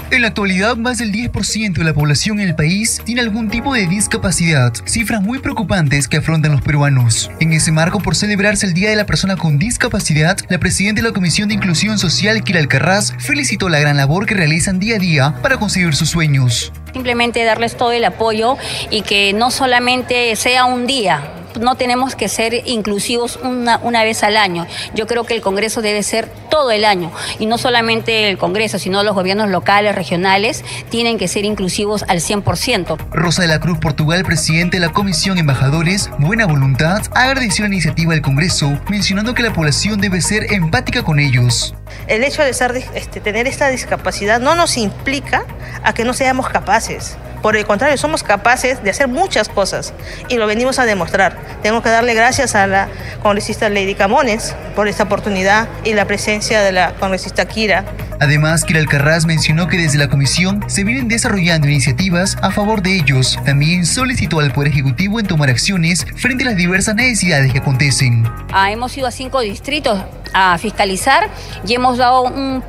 En 0.09 0.21
la 0.21 0.29
actualidad, 0.29 0.77
más 0.77 0.99
del 0.99 1.11
10% 1.11 1.73
de 1.73 1.83
la 1.83 1.93
población 1.93 2.39
en 2.39 2.47
el 2.47 2.55
país 2.55 3.01
tiene 3.03 3.19
algún 3.19 3.49
tipo 3.49 3.73
de 3.73 3.87
discapacidad, 3.87 4.73
cifras 4.85 5.21
muy 5.21 5.39
preocupantes 5.39 6.07
que 6.07 6.17
afrontan 6.17 6.53
los 6.53 6.61
peruanos. 6.61 7.29
En 7.41 7.51
ese 7.51 7.73
marco, 7.73 7.99
por 7.99 8.15
celebrarse 8.15 8.65
el 8.65 8.73
Día 8.73 8.89
de 8.89 8.95
la 8.95 9.05
Persona 9.05 9.35
con 9.35 9.59
Discapacidad, 9.59 10.37
la 10.47 10.59
presidenta 10.59 11.01
de 11.01 11.09
la 11.09 11.13
Comisión 11.13 11.49
de 11.49 11.55
Inclusión 11.55 11.99
Social, 11.99 12.41
Kira 12.41 12.61
Alcarraz, 12.61 13.15
felicitó 13.19 13.67
la 13.67 13.79
gran 13.79 13.97
labor 13.97 14.25
que 14.25 14.35
realizan 14.35 14.79
día 14.79 14.95
a 14.95 14.99
día 14.99 15.35
para 15.41 15.57
conseguir 15.57 15.93
sus 15.93 16.09
sueños. 16.09 16.71
Simplemente 16.93 17.43
darles 17.43 17.75
todo 17.75 17.91
el 17.91 18.05
apoyo 18.05 18.57
y 18.89 19.01
que 19.01 19.33
no 19.33 19.51
solamente 19.51 20.33
sea 20.37 20.63
un 20.63 20.87
día, 20.87 21.21
no 21.59 21.75
tenemos 21.75 22.15
que 22.15 22.27
ser 22.27 22.67
inclusivos 22.67 23.39
una, 23.43 23.77
una 23.79 24.03
vez 24.03 24.23
al 24.23 24.37
año. 24.37 24.65
Yo 24.93 25.07
creo 25.07 25.23
que 25.23 25.33
el 25.33 25.41
Congreso 25.41 25.81
debe 25.81 26.03
ser 26.03 26.29
todo 26.49 26.71
el 26.71 26.85
año 26.85 27.11
y 27.39 27.45
no 27.45 27.57
solamente 27.57 28.29
el 28.29 28.37
Congreso, 28.37 28.79
sino 28.79 29.03
los 29.03 29.15
gobiernos 29.15 29.49
locales, 29.49 29.95
regionales, 29.95 30.63
tienen 30.89 31.17
que 31.17 31.27
ser 31.27 31.45
inclusivos 31.45 32.03
al 32.07 32.19
100%. 32.19 32.97
Rosa 33.11 33.41
de 33.41 33.47
la 33.47 33.59
Cruz 33.59 33.77
Portugal, 33.79 34.23
presidente 34.23 34.77
de 34.77 34.85
la 34.85 34.93
Comisión 34.93 35.37
Embajadores, 35.37 36.09
Buena 36.19 36.45
Voluntad, 36.45 37.01
agradeció 37.13 37.65
la 37.65 37.73
iniciativa 37.73 38.13
del 38.13 38.21
Congreso, 38.21 38.79
mencionando 38.89 39.33
que 39.33 39.43
la 39.43 39.53
población 39.53 39.99
debe 39.99 40.21
ser 40.21 40.51
empática 40.53 41.03
con 41.03 41.19
ellos. 41.19 41.75
El 42.07 42.23
hecho 42.23 42.43
de 42.43 42.53
ser, 42.53 42.75
este, 42.93 43.19
tener 43.19 43.47
esta 43.47 43.69
discapacidad 43.69 44.39
no 44.39 44.55
nos 44.55 44.77
implica 44.77 45.45
a 45.83 45.93
que 45.93 46.03
no 46.03 46.13
seamos 46.13 46.49
capaces. 46.49 47.17
Por 47.41 47.55
el 47.55 47.65
contrario, 47.65 47.97
somos 47.97 48.23
capaces 48.23 48.83
de 48.83 48.89
hacer 48.89 49.07
muchas 49.07 49.49
cosas 49.49 49.93
y 50.29 50.35
lo 50.35 50.47
venimos 50.47 50.79
a 50.79 50.85
demostrar. 50.85 51.37
Tengo 51.61 51.81
que 51.81 51.89
darle 51.89 52.13
gracias 52.13 52.55
a 52.55 52.67
la 52.67 52.89
congresista 53.21 53.69
Lady 53.69 53.95
Camones 53.95 54.55
por 54.75 54.87
esta 54.87 55.03
oportunidad 55.03 55.67
y 55.83 55.93
la 55.93 56.05
presencia 56.05 56.61
de 56.61 56.71
la 56.71 56.93
congresista 56.95 57.45
Kira. 57.45 57.85
Además, 58.19 58.63
Kira 58.63 58.79
Alcarraz 58.79 59.25
mencionó 59.25 59.67
que 59.67 59.77
desde 59.77 59.99
la 59.99 60.09
comisión 60.09 60.63
se 60.67 60.83
vienen 60.83 61.07
desarrollando 61.07 61.67
iniciativas 61.67 62.35
a 62.41 62.51
favor 62.51 62.81
de 62.81 62.95
ellos. 62.95 63.37
También 63.45 63.85
solicitó 63.85 64.39
al 64.39 64.51
Poder 64.51 64.71
Ejecutivo 64.71 65.19
en 65.19 65.27
tomar 65.27 65.49
acciones 65.49 66.05
frente 66.15 66.43
a 66.43 66.47
las 66.47 66.55
diversas 66.55 66.95
necesidades 66.95 67.51
que 67.51 67.59
acontecen. 67.59 68.27
Ah, 68.51 68.71
hemos 68.71 68.97
ido 68.97 69.07
a 69.07 69.11
cinco 69.11 69.41
distritos 69.41 70.03
a 70.33 70.57
fiscalizar 70.57 71.29
y 71.65 71.75
hemos 71.75 71.97
dado 71.97 72.23
un 72.23 72.63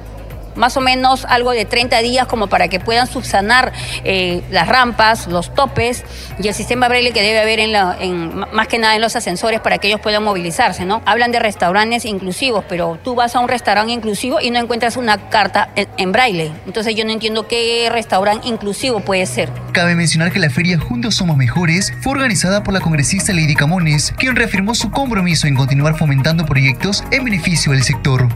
más 0.59 0.77
o 0.77 0.81
menos 0.81 1.25
algo 1.25 1.53
de 1.53 1.65
30 1.65 1.99
días 2.00 2.27
como 2.27 2.49
para 2.49 2.69
que 2.69 2.81
puedan 2.81 3.07
subsanar 3.07 3.73
eh, 4.05 4.43
las 4.50 4.69
rampas, 4.69 5.27
los 5.29 5.55
topes 5.55 6.05
y 6.38 6.49
el 6.49 6.55
sistema 6.55 6.88
braille 6.88 7.12
que 7.12 7.23
debe 7.23 7.41
haber 7.41 7.61
en, 7.61 7.73
más 8.53 8.69
que 8.69 8.79
nada 8.79 8.95
en 8.95 9.00
los 9.00 9.17
ascensores 9.17 9.61
para 9.61 9.79
que 9.79 9.88
ellos 9.88 10.00
puedan 10.00 10.23
movilizarse, 10.23 10.85
¿no? 10.85 11.03
Hablan 11.07 11.33
de 11.33 11.38
restaurantes 11.38 12.05
inclusivos, 12.05 12.65
pero 12.69 12.99
tú 13.03 13.15
vas 13.15 13.35
a 13.35 13.41
un 13.41 13.49
restaurante 13.49 13.93
inclusivo 13.93 14.41
y 14.41 14.50
no 14.50 14.59
encuentras 14.59 14.97
una 14.97 15.31
carta 15.31 15.71
en, 15.77 15.88
en 15.97 16.12
braille. 16.12 16.53
Entonces 16.67 16.95
yo 16.95 17.05
no 17.05 17.12
entiendo 17.12 17.47
qué 17.47 17.88
restaurante 17.91 18.49
inclusivo 18.49 19.00
puede 19.00 19.27
ser. 19.27 19.50
Cabe 19.73 19.95
mencionar 19.95 20.33
que 20.33 20.38
la 20.38 20.50
feria 20.50 20.79
Juntos 20.79 21.15
Somos 21.15 21.37
Mejores 21.37 21.93
fue 22.03 22.12
organizada 22.12 22.62
por 22.62 22.75
la 22.75 22.81
congresista 22.81 23.33
Lady 23.33 23.55
Camones, 23.55 24.12
quien 24.19 24.37
reafirmó 24.37 24.75
su 24.75 24.91
compromiso 24.91 25.47
en 25.47 25.55
continuar 25.55 25.97
fomentando 25.97 26.45
proyectos 26.47 27.05
en 27.11 27.25
beneficio 27.25 27.73
del 27.73 27.83
sector. 27.83 28.29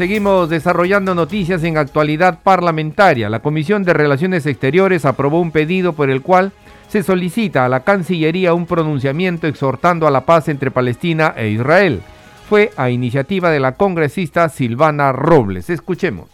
Seguimos 0.00 0.48
desarrollando 0.48 1.14
noticias 1.14 1.62
en 1.62 1.76
actualidad 1.76 2.38
parlamentaria. 2.42 3.28
La 3.28 3.40
Comisión 3.40 3.84
de 3.84 3.92
Relaciones 3.92 4.46
Exteriores 4.46 5.04
aprobó 5.04 5.42
un 5.42 5.50
pedido 5.50 5.92
por 5.92 6.08
el 6.08 6.22
cual 6.22 6.52
se 6.88 7.02
solicita 7.02 7.66
a 7.66 7.68
la 7.68 7.80
Cancillería 7.80 8.54
un 8.54 8.64
pronunciamiento 8.64 9.46
exhortando 9.46 10.06
a 10.06 10.10
la 10.10 10.24
paz 10.24 10.48
entre 10.48 10.70
Palestina 10.70 11.34
e 11.36 11.50
Israel. 11.50 12.00
Fue 12.48 12.72
a 12.78 12.88
iniciativa 12.88 13.50
de 13.50 13.60
la 13.60 13.72
congresista 13.72 14.48
Silvana 14.48 15.12
Robles. 15.12 15.68
Escuchemos. 15.68 16.30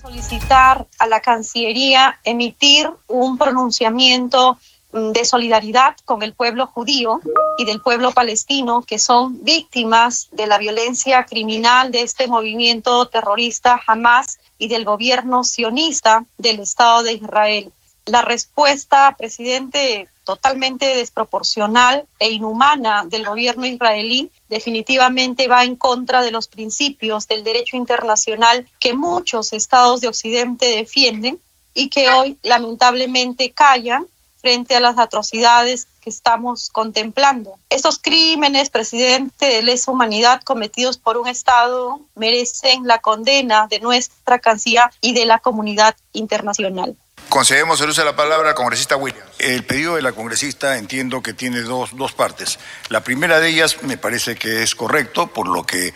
Solicitar 0.00 0.86
a 1.00 1.08
la 1.08 1.18
Cancillería 1.18 2.20
emitir 2.22 2.88
un 3.08 3.38
pronunciamiento 3.38 4.56
de 4.92 5.24
solidaridad 5.24 5.96
con 6.04 6.22
el 6.22 6.34
pueblo 6.34 6.66
judío 6.66 7.20
y 7.56 7.64
del 7.64 7.80
pueblo 7.80 8.12
palestino 8.12 8.82
que 8.82 8.98
son 8.98 9.42
víctimas 9.42 10.28
de 10.32 10.46
la 10.46 10.58
violencia 10.58 11.24
criminal 11.24 11.90
de 11.90 12.02
este 12.02 12.26
movimiento 12.26 13.06
terrorista 13.08 13.80
Hamas 13.86 14.38
y 14.58 14.68
del 14.68 14.84
gobierno 14.84 15.44
sionista 15.44 16.24
del 16.36 16.60
Estado 16.60 17.02
de 17.02 17.14
Israel. 17.14 17.72
La 18.04 18.22
respuesta, 18.22 19.14
presidente, 19.16 20.08
totalmente 20.24 20.86
desproporcional 20.96 22.06
e 22.18 22.30
inhumana 22.30 23.04
del 23.06 23.24
gobierno 23.24 23.66
israelí 23.66 24.30
definitivamente 24.48 25.48
va 25.48 25.64
en 25.64 25.76
contra 25.76 26.22
de 26.22 26.30
los 26.30 26.48
principios 26.48 27.26
del 27.28 27.44
derecho 27.44 27.76
internacional 27.76 28.68
que 28.78 28.94
muchos 28.94 29.52
estados 29.52 30.00
de 30.00 30.08
Occidente 30.08 30.66
defienden 30.66 31.40
y 31.74 31.88
que 31.88 32.10
hoy 32.10 32.36
lamentablemente 32.42 33.50
callan 33.52 34.06
frente 34.42 34.76
a 34.76 34.80
las 34.80 34.98
atrocidades 34.98 35.86
que 36.02 36.10
estamos 36.10 36.68
contemplando. 36.70 37.56
Estos 37.70 37.98
crímenes, 37.98 38.68
presidente, 38.68 39.46
de 39.46 39.62
lesa 39.62 39.90
humanidad 39.90 40.42
cometidos 40.42 40.98
por 40.98 41.16
un 41.16 41.28
Estado 41.28 42.00
merecen 42.16 42.86
la 42.86 42.98
condena 42.98 43.68
de 43.68 43.80
nuestra 43.80 44.38
Cancillería 44.40 44.90
y 45.00 45.14
de 45.14 45.26
la 45.26 45.38
comunidad 45.38 45.96
internacional. 46.12 46.96
Concedemos 47.28 47.80
el 47.80 47.88
uso 47.88 48.02
de 48.02 48.06
la 48.06 48.16
palabra 48.16 48.50
al 48.50 48.54
congresista 48.54 48.96
Williams. 48.96 49.24
El 49.38 49.64
pedido 49.64 49.96
de 49.96 50.02
la 50.02 50.12
congresista 50.12 50.76
entiendo 50.76 51.22
que 51.22 51.32
tiene 51.32 51.60
dos, 51.62 51.96
dos, 51.96 52.12
partes. 52.12 52.58
La 52.88 53.02
primera 53.02 53.40
de 53.40 53.48
ellas 53.48 53.82
me 53.82 53.96
parece 53.96 54.36
que 54.36 54.62
es 54.62 54.74
correcto, 54.74 55.28
por 55.28 55.48
lo 55.48 55.64
que 55.64 55.94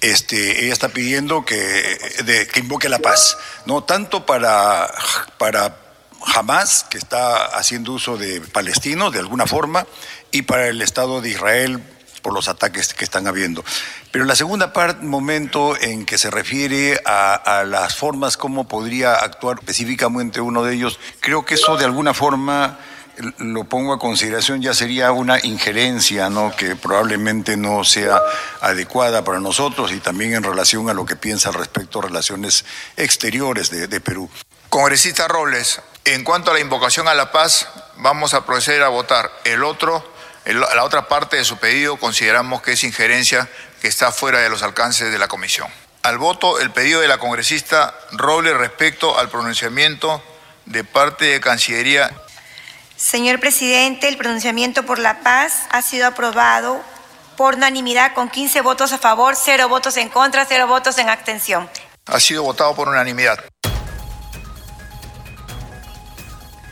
este, 0.00 0.64
ella 0.64 0.72
está 0.72 0.88
pidiendo 0.88 1.44
que, 1.44 1.98
de, 2.24 2.46
que 2.46 2.60
invoque 2.60 2.88
la 2.88 3.00
paz, 3.00 3.36
no 3.66 3.84
tanto 3.84 4.24
para, 4.24 4.90
para 5.36 5.87
Hamas, 6.24 6.84
que 6.90 6.98
está 6.98 7.46
haciendo 7.46 7.92
uso 7.92 8.16
de 8.16 8.40
palestinos 8.40 9.12
de 9.12 9.18
alguna 9.18 9.46
forma, 9.46 9.86
y 10.30 10.42
para 10.42 10.68
el 10.68 10.82
Estado 10.82 11.20
de 11.20 11.30
Israel 11.30 11.82
por 12.20 12.32
los 12.34 12.48
ataques 12.48 12.94
que 12.94 13.04
están 13.04 13.26
habiendo. 13.26 13.64
Pero 14.10 14.24
la 14.24 14.34
segunda 14.34 14.72
parte, 14.72 15.04
momento 15.04 15.80
en 15.80 16.04
que 16.04 16.18
se 16.18 16.30
refiere 16.30 17.00
a, 17.04 17.64
las 17.66 17.94
formas 17.94 18.36
como 18.36 18.66
podría 18.68 19.14
actuar 19.14 19.58
específicamente 19.60 20.40
uno 20.40 20.64
de 20.64 20.74
ellos, 20.74 20.98
creo 21.20 21.44
que 21.44 21.54
eso 21.54 21.76
de 21.76 21.84
alguna 21.84 22.14
forma 22.14 22.78
lo 23.38 23.64
pongo 23.64 23.92
a 23.92 23.98
consideración 23.98 24.62
ya 24.62 24.74
sería 24.74 25.10
una 25.10 25.44
injerencia, 25.44 26.30
¿no? 26.30 26.54
Que 26.54 26.76
probablemente 26.76 27.56
no 27.56 27.82
sea 27.82 28.20
adecuada 28.60 29.24
para 29.24 29.40
nosotros 29.40 29.90
y 29.90 29.98
también 29.98 30.34
en 30.34 30.44
relación 30.44 30.88
a 30.88 30.94
lo 30.94 31.04
que 31.04 31.16
piensa 31.16 31.50
respecto 31.50 31.98
a 31.98 32.02
relaciones 32.02 32.64
exteriores 32.96 33.70
de, 33.70 33.88
de 33.88 34.00
Perú. 34.00 34.30
Congresista 34.68 35.26
Robles, 35.26 35.80
en 36.12 36.24
cuanto 36.24 36.50
a 36.50 36.54
la 36.54 36.60
invocación 36.60 37.08
a 37.08 37.14
la 37.14 37.32
paz, 37.32 37.68
vamos 37.96 38.34
a 38.34 38.46
proceder 38.46 38.82
a 38.82 38.88
votar. 38.88 39.30
El 39.44 39.64
otro, 39.64 40.04
el, 40.44 40.60
la 40.60 40.84
otra 40.84 41.08
parte 41.08 41.36
de 41.36 41.44
su 41.44 41.58
pedido 41.58 41.96
consideramos 41.96 42.62
que 42.62 42.72
es 42.72 42.84
injerencia 42.84 43.48
que 43.80 43.88
está 43.88 44.12
fuera 44.12 44.40
de 44.40 44.48
los 44.48 44.62
alcances 44.62 45.10
de 45.10 45.18
la 45.18 45.28
comisión. 45.28 45.68
Al 46.02 46.18
voto, 46.18 46.60
el 46.60 46.70
pedido 46.70 47.00
de 47.00 47.08
la 47.08 47.18
congresista 47.18 47.94
Robles 48.12 48.56
respecto 48.56 49.18
al 49.18 49.28
pronunciamiento 49.28 50.22
de 50.64 50.84
parte 50.84 51.26
de 51.26 51.40
Cancillería. 51.40 52.10
Señor 52.96 53.40
presidente, 53.40 54.08
el 54.08 54.16
pronunciamiento 54.16 54.84
por 54.84 54.98
la 54.98 55.20
paz 55.20 55.66
ha 55.70 55.82
sido 55.82 56.06
aprobado 56.06 56.80
por 57.36 57.54
unanimidad 57.54 58.14
con 58.14 58.30
15 58.30 58.60
votos 58.62 58.92
a 58.92 58.98
favor, 58.98 59.36
0 59.36 59.68
votos 59.68 59.96
en 59.96 60.08
contra, 60.08 60.44
0 60.44 60.66
votos 60.66 60.98
en 60.98 61.08
abstención. 61.08 61.68
Ha 62.06 62.18
sido 62.20 62.42
votado 62.42 62.74
por 62.74 62.88
unanimidad. 62.88 63.38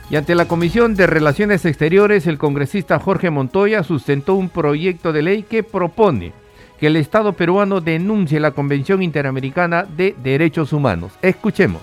Y 0.09 0.15
ante 0.15 0.37
la 0.37 0.47
Comisión 0.47 0.95
de 0.95 1.09
Relaciones 1.09 1.65
Exteriores, 1.65 2.29
el 2.29 2.39
congresista 2.39 3.01
Jorge 3.01 3.31
Montoya 3.31 3.83
sustentó 3.83 4.35
un 4.35 4.51
proyecto 4.51 5.13
de 5.13 5.23
ley 5.23 5.43
que 5.43 5.65
propone 5.65 6.33
que 6.79 6.87
el 6.87 6.97
Estado 6.97 7.33
peruano 7.33 7.81
denuncie 7.81 8.39
la 8.39 8.53
Convención 8.53 9.03
Interamericana 9.03 9.83
de 9.83 10.15
Derechos 10.23 10.73
Humanos. 10.73 11.13
Escuchemos. 11.23 11.83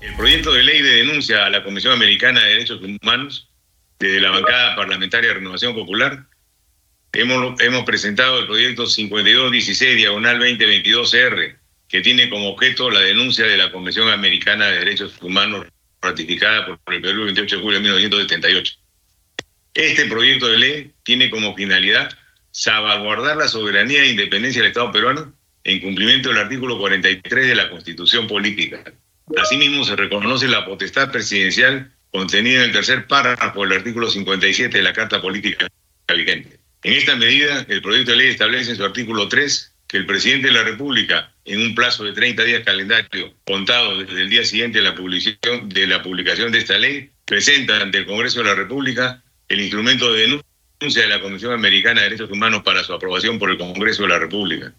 El 0.00 0.14
proyecto 0.14 0.52
de 0.52 0.62
ley 0.62 0.80
de 0.80 0.96
denuncia 0.96 1.44
a 1.44 1.50
la 1.50 1.62
Comisión 1.62 1.92
Americana 1.92 2.42
de 2.42 2.48
Derechos 2.50 2.80
Humanos, 2.80 3.50
desde 3.98 4.20
la 4.20 4.30
bancada 4.30 4.76
parlamentaria 4.76 5.28
de 5.28 5.34
Renovación 5.34 5.74
Popular, 5.74 6.24
hemos, 7.12 7.84
presentado 7.84 8.38
el 8.38 8.46
proyecto 8.46 8.86
5216 8.86 9.96
diagonal 9.96 10.40
2022R, 10.40 11.58
que 11.88 12.00
tiene 12.00 12.30
como 12.30 12.48
objeto 12.48 12.90
la 12.90 13.00
denuncia 13.00 13.46
de 13.46 13.58
la 13.58 13.70
Convención 13.70 14.08
Americana 14.08 14.66
de 14.66 14.78
Derechos 14.78 15.20
Humanos 15.20 15.66
ratificada 16.00 16.66
por 16.66 16.94
el 16.94 17.00
Perú 17.00 17.20
el 17.20 17.26
28 17.26 17.56
de 17.56 17.62
julio 17.62 17.78
de 17.78 17.84
1978. 17.84 18.74
Este 19.74 20.06
proyecto 20.06 20.48
de 20.48 20.58
ley 20.58 20.92
tiene 21.02 21.30
como 21.30 21.54
finalidad 21.54 22.10
salvaguardar 22.50 23.36
la 23.36 23.48
soberanía 23.48 24.02
e 24.02 24.10
independencia 24.10 24.62
del 24.62 24.70
Estado 24.70 24.90
peruano 24.92 25.34
en 25.64 25.80
cumplimiento 25.80 26.30
del 26.30 26.38
artículo 26.38 26.78
43 26.78 27.48
de 27.48 27.54
la 27.54 27.68
Constitución 27.68 28.26
Política. 28.26 28.82
Asimismo, 29.36 29.84
se 29.84 29.96
reconoce 29.96 30.48
la 30.48 30.64
potestad 30.64 31.10
presidencial 31.10 31.92
contenida 32.10 32.58
en 32.58 32.66
el 32.66 32.72
tercer 32.72 33.06
párrafo 33.06 33.62
del 33.62 33.72
artículo 33.72 34.08
57 34.08 34.78
de 34.78 34.82
la 34.82 34.92
Carta 34.92 35.20
Política 35.20 35.66
vigente. 36.14 36.60
En 36.82 36.92
esta 36.92 37.16
medida, 37.16 37.66
el 37.68 37.82
proyecto 37.82 38.12
de 38.12 38.18
ley 38.18 38.28
establece 38.28 38.70
en 38.70 38.76
su 38.76 38.84
artículo 38.84 39.28
3 39.28 39.74
que 39.88 39.96
el 39.96 40.06
presidente 40.06 40.48
de 40.48 40.54
la 40.54 40.62
República, 40.62 41.34
en 41.46 41.60
un 41.60 41.74
plazo 41.74 42.04
de 42.04 42.12
30 42.12 42.42
días 42.44 42.62
calendario 42.64 43.32
contado 43.44 43.98
desde 43.98 44.20
el 44.20 44.28
día 44.28 44.44
siguiente 44.44 44.78
de 44.78 44.84
la 44.84 44.94
publicación 44.94 45.68
de, 45.68 45.86
la 45.86 46.02
publicación 46.02 46.52
de 46.52 46.58
esta 46.58 46.76
ley, 46.76 47.10
presenta 47.24 47.80
ante 47.80 47.98
el 47.98 48.06
Congreso 48.06 48.40
de 48.40 48.46
la 48.46 48.54
República 48.54 49.22
el 49.48 49.60
instrumento 49.60 50.12
de 50.12 50.22
denuncia 50.22 51.02
de 51.02 51.08
la 51.08 51.20
Comisión 51.20 51.52
Americana 51.52 52.00
de 52.00 52.10
Derechos 52.10 52.30
Humanos 52.30 52.62
para 52.64 52.82
su 52.82 52.92
aprobación 52.92 53.38
por 53.38 53.50
el 53.50 53.58
Congreso 53.58 54.02
de 54.02 54.08
la 54.08 54.18
República, 54.18 54.72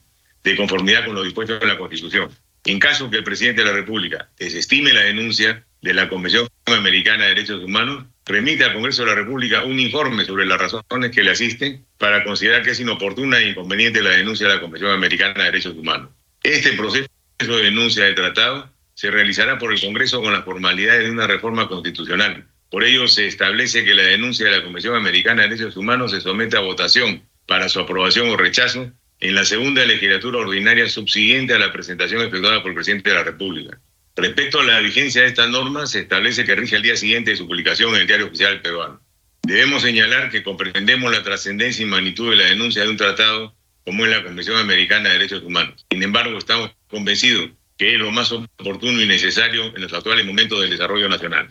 de 0.43 0.56
conformidad 0.56 1.06
con 1.06 1.15
lo 1.15 1.23
dispuesto 1.23 1.60
en 1.60 1.67
la 1.67 1.77
Constitución. 1.77 2.30
En 2.65 2.80
caso 2.80 3.10
que 3.10 3.17
el 3.17 3.23
presidente 3.23 3.62
de 3.62 3.67
la 3.67 3.73
República 3.73 4.30
desestime 4.38 4.91
la 4.91 5.01
denuncia, 5.01 5.63
de 5.82 5.93
la 5.93 6.10
Convención 6.10 6.47
Americana 6.65 7.23
de 7.23 7.30
Derechos 7.30 7.63
Humanos, 7.63 8.06
remite 8.25 8.63
al 8.63 8.73
Congreso 8.73 9.03
de 9.03 9.10
la 9.10 9.15
República 9.15 9.63
un 9.63 9.80
informe 9.80 10.25
sobre 10.25 10.45
las 10.45 10.60
razones 10.60 11.12
que 11.12 11.23
le 11.23 11.32
asisten 11.32 11.86
para 11.97 12.23
considerar 12.23 12.63
que 12.63 12.71
es 12.71 12.80
inoportuna 12.80 13.39
e 13.39 13.49
inconveniente 13.49 14.01
la 14.01 14.10
denuncia 14.10 14.47
de 14.47 14.56
la 14.56 14.62
Convención 14.62 14.91
Americana 14.91 15.36
de 15.36 15.43
Derechos 15.51 15.75
Humanos. 15.75 16.10
Este 16.43 16.73
proceso 16.73 17.08
de 17.39 17.63
denuncia 17.63 18.06
del 18.06 18.15
tratado 18.15 18.71
se 18.93 19.12
realizará 19.12 19.58
por 19.58 19.73
el 19.73 19.80
Congreso 19.80 20.21
con 20.21 20.34
las 20.34 20.45
formalidades 20.45 21.04
de 21.04 21.12
una 21.12 21.28
reforma 21.28 21.67
constitucional. 21.67 22.47
Por 22.69 22.84
ello, 22.84 23.08
se 23.08 23.28
establece 23.28 23.86
que 23.86 23.93
la 23.93 24.04
denuncia 24.04 24.45
de 24.45 24.58
la 24.58 24.63
Convención 24.63 24.95
Americana 24.95 25.43
de 25.43 25.50
Derechos 25.50 25.78
Humanos 25.78 26.12
se 26.12 26.21
somete 26.21 26.58
a 26.58 26.62
votación 26.62 27.23
para 27.45 27.69
su 27.69 27.80
aprobación 27.80 28.30
o 28.30 28.38
rechazo 28.38 28.91
en 29.19 29.36
la 29.36 29.45
segunda 29.45 29.86
legislatura 29.86 30.39
ordinaria 30.39 30.88
subsiguiente 30.89 31.54
a 31.54 31.60
la 31.60 31.71
presentación 31.71 32.21
efectuada 32.21 32.62
por 32.62 32.71
el 32.71 32.76
presidente 32.76 33.10
de 33.10 33.15
la 33.15 33.23
República. 33.23 33.80
Respecto 34.15 34.60
a 34.60 34.63
la 34.63 34.80
vigencia 34.80 35.21
de 35.21 35.28
esta 35.28 35.47
norma, 35.47 35.86
se 35.86 36.02
establece 36.02 36.43
que 36.43 36.56
rige 36.56 36.76
al 36.76 36.82
día 36.82 36.95
siguiente 36.95 37.32
de 37.32 37.38
su 37.38 37.47
publicación 37.47 37.93
en 37.95 38.02
el 38.02 38.08
Diario 38.08 38.28
Oficial 38.28 38.62
Peruano. 38.62 39.00
Debemos 39.43 39.84
señalar 39.84 40.30
que 40.30 40.43
comprendemos 40.43 41.12
la 41.12 41.23
trascendencia 41.23 41.84
y 41.84 41.88
magnitud 41.88 42.32
de 42.32 42.36
la 42.36 42.45
denuncia 42.45 42.84
de 42.84 42.89
un 42.89 42.97
tratado 42.97 43.56
como 43.88 44.04
es 44.04 44.12
la 44.12 44.21
Convención 44.21 44.58
Americana 44.58 45.08
de 45.08 45.13
Derechos 45.15 45.43
Humanos. 45.43 45.86
Sin 45.89 46.04
embargo, 46.04 46.38
estamos 46.38 46.71
convencidos 46.89 47.52
que 47.78 47.93
es 47.93 47.97
lo 47.97 48.12
más 48.12 48.34
oportuno 48.34 49.02
y 49.02 49.06
necesario 49.06 49.73
en 49.73 49.82
los 49.82 49.93
actuales 49.93 50.26
momentos 50.26 50.60
del 50.60 50.71
desarrollo 50.71 51.08
nacional. 51.08 51.47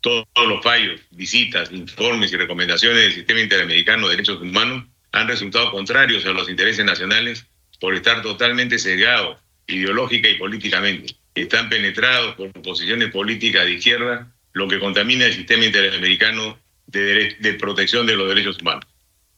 Todos 0.00 0.24
los 0.36 0.62
fallos, 0.62 1.00
visitas, 1.10 1.72
informes 1.72 2.32
y 2.32 2.36
recomendaciones 2.36 3.02
del 3.02 3.12
Sistema 3.14 3.40
Interamericano 3.40 4.06
de 4.06 4.12
Derechos 4.12 4.40
Humanos 4.40 4.84
han 5.10 5.26
resultado 5.26 5.72
contrarios 5.72 6.24
a 6.26 6.30
los 6.30 6.48
intereses 6.48 6.84
nacionales 6.84 7.44
por 7.80 7.92
estar 7.96 8.22
totalmente 8.22 8.78
cegados 8.78 9.38
ideológica 9.66 10.28
y 10.28 10.38
políticamente. 10.38 11.16
Están 11.34 11.68
penetrados 11.68 12.36
por 12.36 12.52
posiciones 12.52 13.10
políticas 13.10 13.64
de 13.64 13.72
izquierda, 13.72 14.32
lo 14.52 14.68
que 14.68 14.78
contamina 14.78 15.26
el 15.26 15.34
sistema 15.34 15.64
interamericano 15.64 16.56
de, 16.86 17.36
de 17.40 17.54
protección 17.54 18.06
de 18.06 18.14
los 18.14 18.28
derechos 18.28 18.58
humanos. 18.60 18.86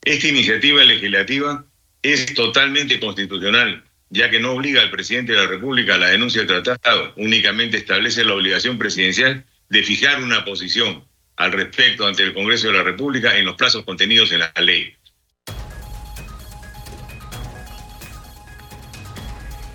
Esta 0.04 0.28
iniciativa 0.28 0.84
legislativa 0.84 1.64
es 2.02 2.34
totalmente 2.34 2.98
constitucional, 2.98 3.84
ya 4.10 4.28
que 4.28 4.40
no 4.40 4.52
obliga 4.52 4.82
al 4.82 4.90
presidente 4.90 5.32
de 5.32 5.38
la 5.38 5.46
República 5.46 5.94
a 5.94 5.98
la 5.98 6.08
denuncia 6.08 6.42
del 6.44 6.62
tratado, 6.62 7.14
únicamente 7.16 7.76
establece 7.78 8.24
la 8.24 8.34
obligación 8.34 8.76
presidencial 8.76 9.44
de 9.68 9.82
fijar 9.82 10.22
una 10.22 10.44
posición 10.44 11.04
al 11.36 11.52
respecto 11.52 12.06
ante 12.06 12.24
el 12.24 12.34
Congreso 12.34 12.68
de 12.68 12.74
la 12.74 12.82
República 12.82 13.38
en 13.38 13.46
los 13.46 13.56
plazos 13.56 13.84
contenidos 13.84 14.32
en 14.32 14.40
la 14.40 14.52
ley. 14.60 14.94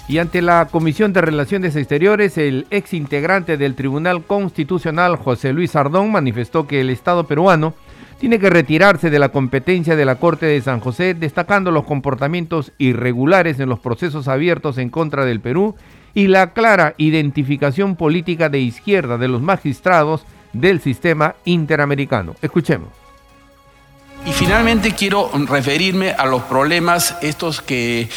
Y 0.09 0.19
ante 0.19 0.41
la 0.41 0.69
Comisión 0.71 1.11
de 1.11 1.19
Relaciones 1.19 1.75
Exteriores, 1.75 2.37
el 2.37 2.65
ex 2.71 2.93
integrante 2.93 3.57
del 3.57 3.75
Tribunal 3.75 4.23
Constitucional, 4.25 5.17
José 5.17 5.51
Luis 5.51 5.75
Ardón, 5.75 6.11
manifestó 6.11 6.65
que 6.65 6.79
el 6.79 6.89
Estado 6.89 7.27
peruano 7.27 7.75
tiene 8.19 8.39
que 8.39 8.49
retirarse 8.49 9.09
de 9.09 9.19
la 9.19 9.29
competencia 9.29 9.95
de 9.95 10.05
la 10.05 10.15
Corte 10.15 10.45
de 10.45 10.61
San 10.61 10.79
José, 10.79 11.13
destacando 11.13 11.71
los 11.71 11.85
comportamientos 11.85 12.71
irregulares 12.77 13.59
en 13.59 13.69
los 13.69 13.79
procesos 13.79 14.27
abiertos 14.27 14.77
en 14.77 14.89
contra 14.89 15.25
del 15.25 15.39
Perú 15.39 15.75
y 16.13 16.27
la 16.27 16.53
clara 16.53 16.95
identificación 16.97 17.95
política 17.95 18.49
de 18.49 18.59
izquierda 18.59 19.17
de 19.17 19.27
los 19.27 19.41
magistrados 19.41 20.25
del 20.53 20.79
sistema 20.81 21.35
interamericano. 21.45 22.35
Escuchemos. 22.41 23.06
Y 24.27 24.33
finalmente 24.33 24.91
quiero 24.91 25.31
referirme 25.45 26.11
a 26.11 26.25
los 26.25 26.41
problemas 26.43 27.15
estos 27.21 27.61
que 27.61 28.09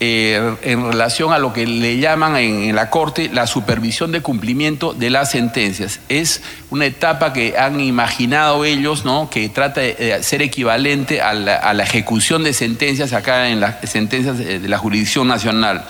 eh, 0.00 0.56
en 0.62 0.90
relación 0.90 1.34
a 1.34 1.38
lo 1.38 1.52
que 1.52 1.66
le 1.66 1.98
llaman 1.98 2.36
en, 2.36 2.74
la 2.74 2.88
Corte 2.88 3.28
la 3.30 3.46
supervisión 3.46 4.10
de 4.10 4.22
cumplimiento 4.22 4.94
de 4.94 5.10
las 5.10 5.32
sentencias. 5.32 6.00
Es 6.08 6.40
una 6.70 6.86
etapa 6.86 7.34
que 7.34 7.58
han 7.58 7.80
imaginado 7.80 8.64
ellos, 8.64 9.04
¿no? 9.04 9.28
que 9.28 9.50
trata 9.50 9.82
de 9.82 10.22
ser 10.22 10.40
equivalente 10.40 11.20
a 11.20 11.34
la, 11.34 11.56
a 11.56 11.74
la 11.74 11.82
ejecución 11.82 12.44
de 12.44 12.54
sentencias 12.54 13.12
acá 13.12 13.50
en 13.50 13.60
las 13.60 13.76
sentencias 13.90 14.38
de 14.38 14.66
la 14.66 14.78
jurisdicción 14.78 15.28
nacional. 15.28 15.84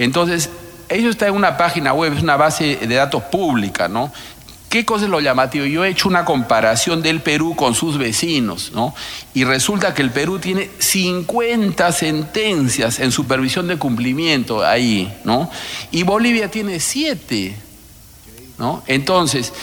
Entonces, 0.00 0.50
ellos 0.88 1.10
están 1.10 1.28
en 1.28 1.34
una 1.36 1.56
página 1.56 1.92
web, 1.92 2.14
es 2.14 2.22
una 2.22 2.36
base 2.36 2.76
de 2.76 2.94
datos 2.94 3.22
pública, 3.24 3.86
¿no? 3.86 4.12
¿Qué 4.68 4.84
cosa 4.84 5.06
es 5.06 5.10
lo 5.10 5.20
llamativo? 5.20 5.64
Yo 5.64 5.84
he 5.84 5.88
hecho 5.88 6.08
una 6.08 6.26
comparación 6.26 7.00
del 7.00 7.20
Perú 7.20 7.56
con 7.56 7.74
sus 7.74 7.96
vecinos, 7.96 8.70
¿no? 8.74 8.94
Y 9.32 9.44
resulta 9.44 9.94
que 9.94 10.02
el 10.02 10.10
Perú 10.10 10.38
tiene 10.38 10.68
50 10.78 11.90
sentencias 11.92 12.98
en 13.00 13.10
supervisión 13.10 13.66
de 13.66 13.78
cumplimiento 13.78 14.62
ahí, 14.62 15.10
¿no? 15.24 15.50
Y 15.90 16.02
Bolivia 16.02 16.50
tiene 16.50 16.80
7, 16.80 17.56
¿no? 18.58 18.82
Entonces, 18.86 19.54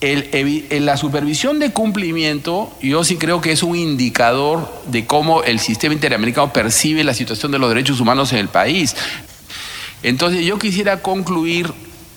en 0.00 0.86
la 0.86 0.96
supervisión 0.96 1.60
de 1.60 1.72
cumplimiento, 1.72 2.72
yo 2.82 3.04
sí 3.04 3.18
creo 3.18 3.40
que 3.40 3.52
es 3.52 3.62
un 3.62 3.76
indicador 3.76 4.68
de 4.86 5.06
cómo 5.06 5.44
el 5.44 5.60
sistema 5.60 5.94
interamericano 5.94 6.52
percibe 6.52 7.04
la 7.04 7.14
situación 7.14 7.52
de 7.52 7.60
los 7.60 7.68
derechos 7.68 8.00
humanos 8.00 8.32
en 8.32 8.38
el 8.38 8.48
país. 8.48 8.96
Entonces, 10.02 10.44
yo 10.44 10.58
quisiera 10.58 11.02
concluir 11.02 11.72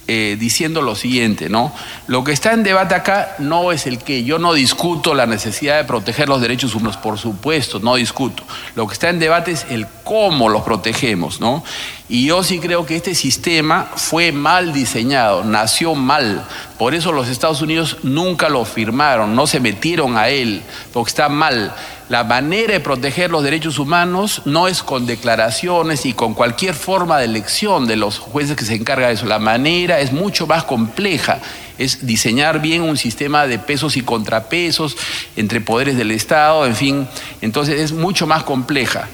eh, 0.07 0.35
diciendo 0.37 0.81
lo 0.81 0.95
siguiente, 0.95 1.49
¿no? 1.49 1.73
Lo 2.07 2.25
que 2.25 2.33
está 2.33 2.51
en 2.51 2.63
debate 2.63 2.93
acá 2.93 3.35
no 3.39 3.71
es 3.71 3.87
el 3.87 3.99
que 3.99 4.25
yo 4.25 4.37
no 4.37 4.53
discuto 4.53 5.13
la 5.13 5.25
necesidad 5.25 5.77
de 5.77 5.85
proteger 5.85 6.27
los 6.27 6.41
derechos 6.41 6.75
humanos, 6.75 6.97
por 6.97 7.17
supuesto, 7.17 7.79
no 7.79 7.95
discuto. 7.95 8.43
Lo 8.75 8.85
que 8.85 8.93
está 8.93 9.09
en 9.09 9.19
debate 9.19 9.51
es 9.51 9.65
el 9.69 9.87
cómo 10.03 10.49
los 10.49 10.63
protegemos, 10.63 11.39
¿no? 11.39 11.63
Y 12.09 12.25
yo 12.25 12.43
sí 12.43 12.59
creo 12.59 12.85
que 12.85 12.97
este 12.97 13.15
sistema 13.15 13.89
fue 13.95 14.31
mal 14.33 14.73
diseñado, 14.73 15.45
nació 15.45 15.95
mal. 15.95 16.45
Por 16.77 16.93
eso 16.93 17.13
los 17.13 17.29
Estados 17.29 17.61
Unidos 17.61 17.97
nunca 18.03 18.49
lo 18.49 18.65
firmaron, 18.65 19.35
no 19.35 19.47
se 19.47 19.61
metieron 19.61 20.17
a 20.17 20.27
él, 20.27 20.61
porque 20.91 21.09
está 21.09 21.29
mal. 21.29 21.73
La 22.09 22.25
manera 22.25 22.73
de 22.73 22.79
proteger 22.81 23.31
los 23.31 23.43
derechos 23.43 23.79
humanos 23.79 24.41
no 24.45 24.67
es 24.67 24.83
con 24.83 25.05
declaraciones 25.05 26.05
y 26.05 26.13
con 26.13 26.33
cualquier 26.33 26.75
forma 26.75 27.17
de 27.17 27.25
elección 27.25 27.87
de 27.87 27.95
los 27.95 28.19
jueces 28.19 28.57
que 28.57 28.65
se 28.65 28.75
encargan 28.75 29.07
de 29.07 29.15
eso. 29.15 29.25
La 29.25 29.39
manera 29.39 30.01
es 30.01 30.11
mucho 30.11 30.45
más 30.45 30.65
compleja. 30.65 31.39
Es 31.77 32.05
diseñar 32.05 32.61
bien 32.61 32.81
un 32.81 32.97
sistema 32.97 33.47
de 33.47 33.57
pesos 33.57 33.95
y 33.95 34.01
contrapesos 34.01 34.97
entre 35.37 35.61
poderes 35.61 35.97
del 35.97 36.11
Estado, 36.11 36.65
en 36.65 36.75
fin. 36.75 37.07
Entonces 37.41 37.79
es 37.79 37.93
mucho 37.93 38.27
más 38.27 38.43
compleja. 38.43 39.07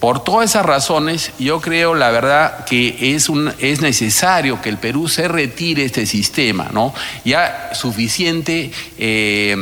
Por 0.00 0.22
todas 0.22 0.50
esas 0.50 0.64
razones, 0.64 1.32
yo 1.40 1.60
creo, 1.60 1.96
la 1.96 2.12
verdad, 2.12 2.64
que 2.64 3.14
es, 3.16 3.28
es 3.58 3.80
necesario 3.80 4.62
que 4.62 4.68
el 4.68 4.78
Perú 4.78 5.08
se 5.08 5.26
retire 5.26 5.84
este 5.84 6.06
sistema, 6.06 6.70
¿no? 6.72 6.94
Ya 7.24 7.70
suficiente, 7.74 8.70
eh, 8.96 9.56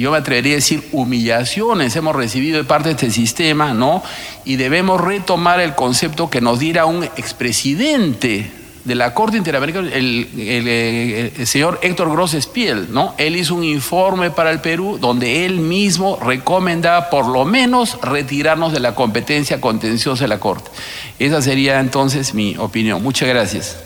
yo 0.00 0.10
me 0.10 0.18
atrevería 0.18 0.54
a 0.54 0.56
decir, 0.56 0.82
humillaciones 0.90 1.94
hemos 1.94 2.16
recibido 2.16 2.58
de 2.58 2.64
parte 2.64 2.88
de 2.88 2.94
este 2.96 3.12
sistema, 3.12 3.72
¿no? 3.72 4.02
Y 4.44 4.56
debemos 4.56 5.00
retomar 5.00 5.60
el 5.60 5.76
concepto 5.76 6.28
que 6.28 6.40
nos 6.40 6.58
diera 6.58 6.84
un 6.84 7.04
expresidente 7.04 8.57
de 8.88 8.94
la 8.94 9.12
Corte 9.12 9.36
Interamericana, 9.36 9.90
el, 9.92 11.30
señor 11.44 11.78
Héctor 11.82 12.10
Gross 12.10 12.32
Espiel, 12.32 12.88
¿no? 12.90 13.14
Él 13.18 13.36
hizo 13.36 13.54
un 13.54 13.62
informe 13.62 14.30
para 14.30 14.50
el 14.50 14.60
Perú 14.60 14.98
donde 14.98 15.44
él 15.44 15.58
mismo 15.58 16.18
recomendaba 16.20 17.10
por 17.10 17.26
lo 17.26 17.44
menos 17.44 18.00
retirarnos 18.00 18.72
de 18.72 18.80
la 18.80 18.94
competencia 18.94 19.60
contenciosa 19.60 20.24
de 20.24 20.28
la 20.28 20.40
Corte. 20.40 20.70
Esa 21.18 21.42
sería 21.42 21.80
entonces 21.80 22.32
mi 22.32 22.56
opinión. 22.56 23.02
Muchas 23.02 23.28
gracias. 23.28 23.76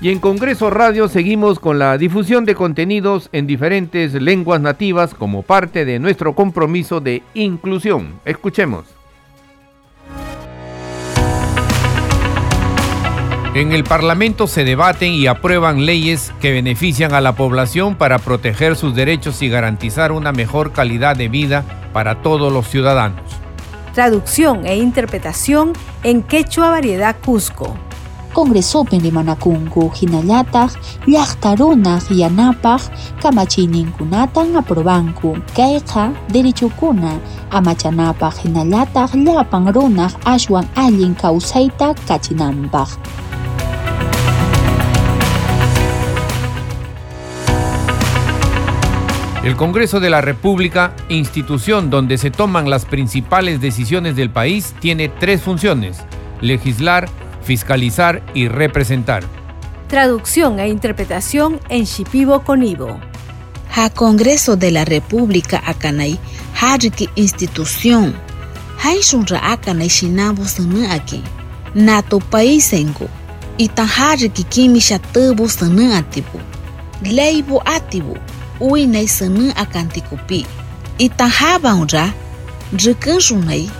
Y 0.00 0.10
en 0.10 0.20
Congreso 0.20 0.70
Radio 0.70 1.08
seguimos 1.08 1.58
con 1.58 1.78
la 1.78 1.98
difusión 1.98 2.44
de 2.44 2.54
contenidos 2.54 3.28
en 3.32 3.46
diferentes 3.46 4.14
lenguas 4.14 4.60
nativas 4.60 5.12
como 5.12 5.42
parte 5.42 5.84
de 5.84 5.98
nuestro 5.98 6.34
compromiso 6.34 7.00
de 7.00 7.22
inclusión. 7.34 8.20
Escuchemos. 8.24 8.97
En 13.58 13.72
el 13.72 13.82
Parlamento 13.82 14.46
se 14.46 14.62
debaten 14.62 15.14
y 15.14 15.26
aprueban 15.26 15.84
leyes 15.84 16.32
que 16.40 16.52
benefician 16.52 17.12
a 17.12 17.20
la 17.20 17.34
población 17.34 17.96
para 17.96 18.20
proteger 18.20 18.76
sus 18.76 18.94
derechos 18.94 19.42
y 19.42 19.48
garantizar 19.48 20.12
una 20.12 20.30
mejor 20.30 20.70
calidad 20.70 21.16
de 21.16 21.28
vida 21.28 21.64
para 21.92 22.22
todos 22.22 22.52
los 22.52 22.68
ciudadanos. 22.68 23.20
Traducción 23.94 24.64
e 24.64 24.76
interpretación 24.76 25.72
en 26.04 26.22
quechua 26.22 26.70
variedad 26.70 27.16
Cusco. 27.18 27.76
Congresopen 28.32 29.02
de 29.02 29.10
Manacungu, 29.10 29.90
Hinallataq, 30.00 30.78
Llaqtarunaq 31.08 32.10
yanapaq 32.10 32.82
kunatan 33.98 34.56
aprobanku 34.56 35.34
kayqa 35.56 36.12
derechokuna 36.28 37.18
amachanapaq 37.50 38.38
hinallataq 38.44 39.16
llapan 39.16 39.74
runaq 39.74 40.12
ashwan 40.24 40.68
allin 40.76 41.16
kawsayta 41.16 41.96
kachinanpaq. 42.06 43.27
El 49.48 49.56
Congreso 49.56 49.98
de 49.98 50.10
la 50.10 50.20
República, 50.20 50.94
institución 51.08 51.88
donde 51.88 52.18
se 52.18 52.30
toman 52.30 52.68
las 52.68 52.84
principales 52.84 53.62
decisiones 53.62 54.14
del 54.14 54.28
país, 54.28 54.74
tiene 54.78 55.08
tres 55.08 55.40
funciones, 55.40 56.00
legislar, 56.42 57.08
fiscalizar 57.44 58.22
y 58.34 58.48
representar. 58.48 59.24
Traducción 59.88 60.60
e 60.60 60.68
interpretación 60.68 61.60
en 61.70 61.84
Shipibo 61.84 62.44
Conibo. 62.44 63.00
Ha 63.74 63.88
Congreso 63.88 64.56
de 64.56 64.70
la 64.70 64.84
República 64.84 65.62
Akanay, 65.64 66.18
Hajiki 66.54 67.08
Institución. 67.14 68.14
Haishunra 68.84 69.50
Akanay 69.50 69.88
Shinabo 69.88 70.42
aquí. 70.90 71.22
Nato 71.72 72.18
Paisengo. 72.18 73.08
Itan 73.56 73.88
Hajiki 73.88 74.44
Kimi 74.44 74.80
Shatubo 74.80 75.48
Sana 75.48 75.96
Atibu. 75.96 76.38
Itan 80.98 81.30
Habanra. 81.30 82.12
Rikanshunay. 82.72 83.70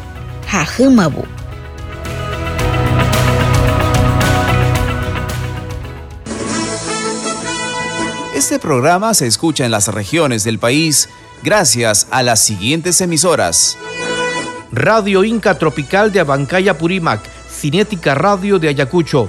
Hajamabu. 0.51 1.25
Este 8.35 8.61
programa 8.61 9.14
se 9.14 9.27
escucha 9.27 9.64
en 9.64 9.73
las 9.73 9.88
regiones 9.88 10.45
del 10.45 10.61
país 10.61 11.09
gracias 11.43 12.07
a 12.11 12.23
las 12.23 12.41
siguientes 12.41 13.01
emisoras. 13.01 13.77
Radio 14.71 15.25
Inca 15.25 15.59
Tropical 15.59 16.12
de 16.12 16.21
Abancaya 16.21 16.79
Purímac, 16.79 17.21
Cinética 17.51 18.14
Radio 18.14 18.59
de 18.59 18.69
Ayacucho, 18.69 19.29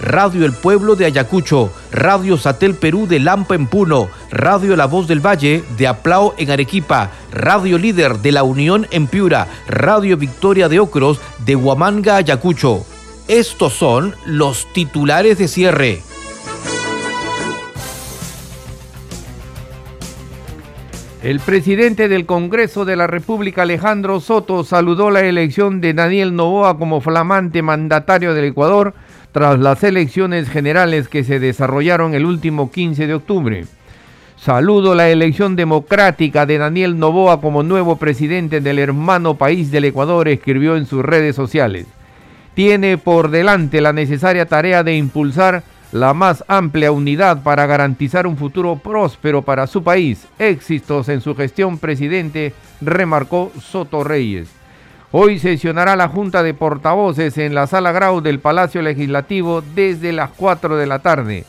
Radio 0.00 0.46
El 0.46 0.52
Pueblo 0.52 0.96
de 0.96 1.04
Ayacucho, 1.04 1.70
Radio 1.92 2.38
Satel 2.38 2.74
Perú 2.74 3.06
de 3.06 3.20
Lampa 3.20 3.54
en 3.54 3.66
Puno, 3.66 4.08
Radio 4.30 4.74
La 4.74 4.86
Voz 4.86 5.06
del 5.06 5.24
Valle 5.24 5.62
de 5.76 5.86
Aplao 5.86 6.34
en 6.38 6.50
Arequipa, 6.50 7.10
Radio 7.32 7.76
Líder 7.76 8.18
de 8.18 8.32
La 8.32 8.42
Unión 8.42 8.86
en 8.90 9.06
Piura, 9.06 9.46
Radio 9.68 10.16
Victoria 10.16 10.68
de 10.68 10.80
Ocros 10.80 11.20
de 11.44 11.54
Huamanga, 11.54 12.16
Ayacucho. 12.16 12.84
Estos 13.28 13.74
son 13.74 14.14
los 14.24 14.66
titulares 14.72 15.36
de 15.38 15.48
cierre. 15.48 16.02
El 21.22 21.38
presidente 21.38 22.08
del 22.08 22.24
Congreso 22.24 22.86
de 22.86 22.96
la 22.96 23.06
República, 23.06 23.62
Alejandro 23.62 24.20
Soto, 24.20 24.64
saludó 24.64 25.10
la 25.10 25.20
elección 25.20 25.82
de 25.82 25.92
Daniel 25.92 26.34
Novoa 26.34 26.78
como 26.78 27.02
flamante 27.02 27.60
mandatario 27.60 28.32
del 28.32 28.46
Ecuador 28.46 28.94
tras 29.32 29.58
las 29.58 29.82
elecciones 29.84 30.48
generales 30.48 31.08
que 31.08 31.24
se 31.24 31.38
desarrollaron 31.38 32.14
el 32.14 32.24
último 32.24 32.70
15 32.70 33.06
de 33.06 33.14
octubre. 33.14 33.64
Saludo 34.36 34.94
la 34.94 35.10
elección 35.10 35.54
democrática 35.54 36.46
de 36.46 36.58
Daniel 36.58 36.98
Novoa 36.98 37.40
como 37.40 37.62
nuevo 37.62 37.96
presidente 37.96 38.60
del 38.60 38.78
hermano 38.78 39.34
país 39.34 39.70
del 39.70 39.84
Ecuador, 39.84 40.28
escribió 40.28 40.76
en 40.76 40.86
sus 40.86 41.04
redes 41.04 41.36
sociales. 41.36 41.86
Tiene 42.54 42.98
por 42.98 43.30
delante 43.30 43.80
la 43.80 43.92
necesaria 43.92 44.46
tarea 44.46 44.82
de 44.82 44.96
impulsar 44.96 45.62
la 45.92 46.14
más 46.14 46.44
amplia 46.48 46.92
unidad 46.92 47.42
para 47.42 47.66
garantizar 47.66 48.26
un 48.26 48.36
futuro 48.36 48.76
próspero 48.76 49.42
para 49.42 49.66
su 49.66 49.82
país. 49.82 50.26
Éxitos 50.38 51.08
en 51.08 51.20
su 51.20 51.34
gestión, 51.34 51.78
presidente, 51.78 52.54
remarcó 52.80 53.52
Soto 53.60 54.04
Reyes. 54.04 54.59
Hoy 55.12 55.40
sesionará 55.40 55.96
la 55.96 56.06
Junta 56.06 56.44
de 56.44 56.54
Portavoces 56.54 57.36
en 57.36 57.52
la 57.52 57.66
Sala 57.66 57.90
Grau 57.90 58.20
del 58.20 58.38
Palacio 58.38 58.80
Legislativo 58.80 59.60
desde 59.60 60.12
las 60.12 60.30
4 60.30 60.76
de 60.76 60.86
la 60.86 61.00
tarde. 61.00 61.44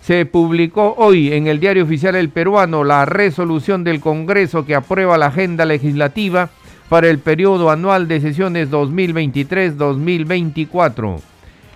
Se 0.00 0.24
publicó 0.24 0.94
hoy 0.96 1.34
en 1.34 1.46
el 1.46 1.60
diario 1.60 1.84
oficial 1.84 2.14
El 2.14 2.30
Peruano 2.30 2.82
la 2.82 3.04
resolución 3.04 3.84
del 3.84 4.00
Congreso 4.00 4.64
que 4.64 4.74
aprueba 4.74 5.18
la 5.18 5.26
agenda 5.26 5.66
legislativa 5.66 6.48
para 6.88 7.10
el 7.10 7.18
periodo 7.18 7.70
anual 7.70 8.08
de 8.08 8.22
sesiones 8.22 8.70
2023-2024. 8.70 11.20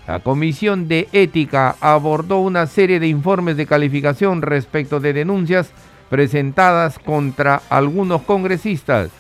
La 0.09 0.21
Comisión 0.21 0.89
de 0.89 1.07
Ética 1.13 1.77
abordó 1.81 2.39
una 2.39 2.67
serie 2.67 2.99
de 2.99 3.09
informes 3.09 3.59
de 3.59 3.67
calificación 3.67 4.41
respecto 4.41 5.01
de 5.01 5.13
denuncias 5.13 5.71
presentadas 6.09 6.99
contra 6.99 7.61
algunos 7.69 8.23
congresistas. 8.23 9.11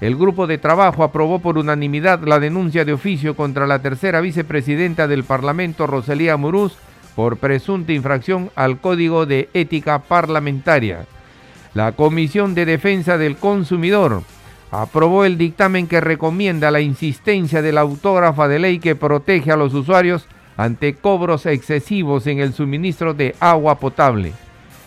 El 0.00 0.16
grupo 0.16 0.46
de 0.46 0.58
trabajo 0.58 1.04
aprobó 1.04 1.38
por 1.38 1.56
unanimidad 1.56 2.20
la 2.24 2.40
denuncia 2.40 2.84
de 2.84 2.92
oficio 2.92 3.36
contra 3.36 3.66
la 3.66 3.78
tercera 3.78 4.20
vicepresidenta 4.20 5.06
del 5.06 5.24
Parlamento, 5.24 5.86
Rosalía 5.86 6.36
Murús, 6.36 6.76
por 7.14 7.36
presunta 7.36 7.92
infracción 7.92 8.50
al 8.56 8.80
Código 8.80 9.24
de 9.24 9.48
Ética 9.54 10.00
Parlamentaria. 10.00 11.06
La 11.74 11.92
Comisión 11.92 12.54
de 12.54 12.66
Defensa 12.66 13.18
del 13.18 13.36
Consumidor 13.36 14.22
aprobó 14.72 15.24
el 15.24 15.38
dictamen 15.38 15.86
que 15.86 16.00
recomienda 16.00 16.72
la 16.72 16.80
insistencia 16.80 17.62
de 17.62 17.72
la 17.72 17.82
autógrafa 17.82 18.48
de 18.48 18.58
ley 18.58 18.80
que 18.80 18.96
protege 18.96 19.52
a 19.52 19.56
los 19.56 19.74
usuarios 19.74 20.26
ante 20.56 20.94
cobros 20.94 21.46
excesivos 21.46 22.26
en 22.26 22.40
el 22.40 22.52
suministro 22.52 23.14
de 23.14 23.36
agua 23.38 23.78
potable. 23.78 24.32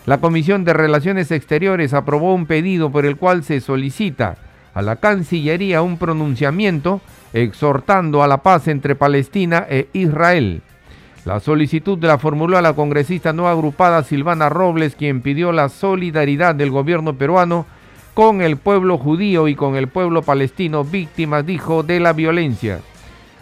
La 0.04 0.18
Comisión 0.18 0.64
de 0.64 0.74
Relaciones 0.74 1.30
Exteriores 1.30 1.94
aprobó 1.94 2.34
un 2.34 2.46
pedido 2.46 2.90
por 2.90 3.06
el 3.06 3.16
cual 3.16 3.44
se 3.44 3.60
solicita 3.60 4.36
a 4.74 4.82
la 4.82 4.96
Cancillería 4.96 5.82
un 5.82 5.98
pronunciamiento 5.98 7.00
exhortando 7.32 8.22
a 8.22 8.28
la 8.28 8.42
paz 8.42 8.68
entre 8.68 8.94
Palestina 8.94 9.66
e 9.68 9.88
Israel. 9.92 10.62
La 11.24 11.40
solicitud 11.40 12.02
la 12.02 12.18
formuló 12.18 12.56
a 12.56 12.62
la 12.62 12.72
congresista 12.72 13.32
no 13.32 13.48
agrupada 13.48 14.02
Silvana 14.02 14.48
Robles, 14.48 14.94
quien 14.94 15.20
pidió 15.20 15.52
la 15.52 15.68
solidaridad 15.68 16.54
del 16.54 16.70
gobierno 16.70 17.14
peruano 17.14 17.66
con 18.14 18.40
el 18.40 18.56
pueblo 18.56 18.98
judío 18.98 19.46
y 19.46 19.54
con 19.54 19.76
el 19.76 19.88
pueblo 19.88 20.22
palestino 20.22 20.84
víctimas, 20.84 21.44
dijo, 21.44 21.82
de 21.82 22.00
la 22.00 22.12
violencia. 22.12 22.80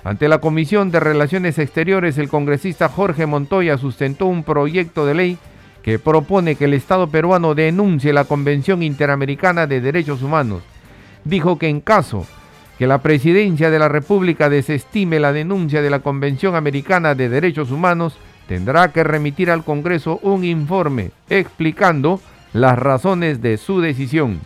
Ante 0.05 0.29
la 0.29 0.39
Comisión 0.39 0.91
de 0.91 1.01
Relaciones 1.01 1.59
Exteriores, 1.59 2.19
el 2.19 2.29
congresista 2.29 2.89
Jorge 2.89 3.27
Montoya 3.27 3.79
sustentó 3.79 4.27
un 4.27 4.43
proyecto 4.43 5.07
de 5.07 5.15
ley 5.15 5.39
que 5.83 5.99
propone 5.99 6.57
que 6.57 6.65
el 6.65 6.75
Estado 6.75 7.09
peruano 7.09 7.55
denuncie 7.55 8.12
la 8.12 8.25
Convención 8.25 8.83
Interamericana 8.83 9.67
de 9.67 9.81
Derechos 9.81 10.23
Humanos 10.23 10.62
dijo 11.29 11.59
que 11.59 11.69
en 11.69 11.81
caso 11.81 12.27
que 12.79 12.87
la 12.87 12.99
presidencia 12.99 13.71
de 13.71 13.79
la 13.79 13.89
República 13.89 14.49
desestime 14.49 15.19
la 15.19 15.33
denuncia 15.33 15.83
de 15.83 15.91
la 15.91 16.01
Convención 16.01 16.55
Americana 16.55 17.15
de 17.15 17.29
Derechos 17.29 17.71
Humanos, 17.71 18.19
tendrá 18.49 18.93
que 18.93 19.03
remitir 19.03 19.51
al 19.51 19.65
Congreso 19.65 20.19
un 20.23 20.45
informe 20.45 21.11
explicando 21.29 22.21
las 22.53 22.79
razones 22.79 23.41
de 23.41 23.57
su 23.57 23.81
decisión. 23.81 24.41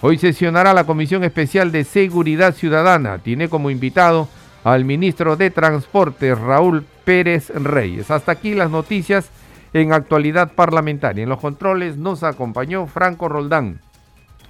Hoy 0.00 0.18
sesionará 0.18 0.74
la 0.74 0.84
Comisión 0.84 1.24
Especial 1.24 1.72
de 1.72 1.84
Seguridad 1.84 2.54
Ciudadana. 2.54 3.18
Tiene 3.18 3.48
como 3.48 3.70
invitado 3.70 4.28
al 4.64 4.84
ministro 4.84 5.36
de 5.36 5.50
Transporte, 5.50 6.34
Raúl 6.34 6.84
Pérez 7.04 7.50
Reyes. 7.50 8.10
Hasta 8.10 8.32
aquí 8.32 8.54
las 8.54 8.70
noticias 8.70 9.30
en 9.72 9.92
actualidad 9.92 10.52
parlamentaria. 10.52 11.22
En 11.22 11.28
los 11.28 11.40
controles 11.40 11.96
nos 11.96 12.22
acompañó 12.22 12.86
Franco 12.86 13.28
Roldán. 13.28 13.80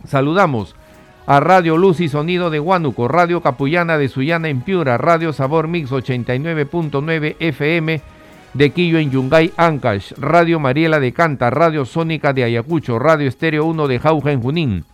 Saludamos 0.07 0.75
a 1.27 1.41
Radio 1.41 1.77
Luz 1.77 2.01
y 2.01 2.09
Sonido 2.09 2.51
de 2.51 2.61
Huánuco, 2.61 3.07
Radio 3.09 3.41
Capullana 3.41 3.97
de 3.99 4.09
Sullana 4.09 4.49
en 4.49 4.61
Piura, 4.63 4.99
Radio 4.99 5.33
Sabor 5.33 5.69
Mix 5.69 5.91
89.9 5.91 7.37
FM 7.39 8.01
de 8.55 8.71
Quillo 8.71 8.99
en 8.99 9.11
Yungay, 9.11 9.53
Ancash, 9.57 10.13
Radio 10.19 10.59
Mariela 10.61 11.01
de 11.01 11.13
Canta, 11.13 11.51
Radio 11.51 11.85
Sónica 11.85 12.33
de 12.33 12.45
Ayacucho, 12.45 12.99
Radio 12.99 13.29
Estéreo 13.29 13.65
1 13.67 13.89
de 13.89 13.99
Jauja 13.99 14.33
en 14.33 14.43
Junín, 14.43 14.85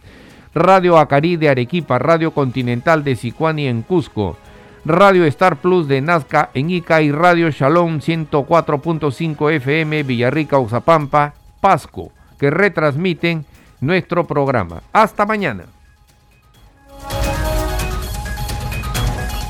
Radio 0.54 0.98
Acarí 0.98 1.36
de 1.36 1.48
Arequipa, 1.48 1.98
Radio 1.98 2.32
Continental 2.32 3.04
de 3.04 3.16
Sicuani 3.16 3.66
en 3.66 3.82
Cusco, 3.82 4.36
Radio 4.84 5.24
Star 5.24 5.56
Plus 5.56 5.88
de 5.88 6.00
Nazca 6.00 6.50
en 6.54 6.70
Ica 6.70 7.02
y 7.02 7.10
Radio 7.10 7.50
Shalom 7.50 7.98
104.5 7.98 9.52
FM 9.52 10.02
Villarrica, 10.02 10.58
Uzapampa, 10.58 11.34
Pasco, 11.60 12.12
que 12.38 12.50
retransmiten 12.50 13.44
nuestro 13.80 14.24
programa. 14.24 14.82
Hasta 14.92 15.26
mañana. 15.26 15.77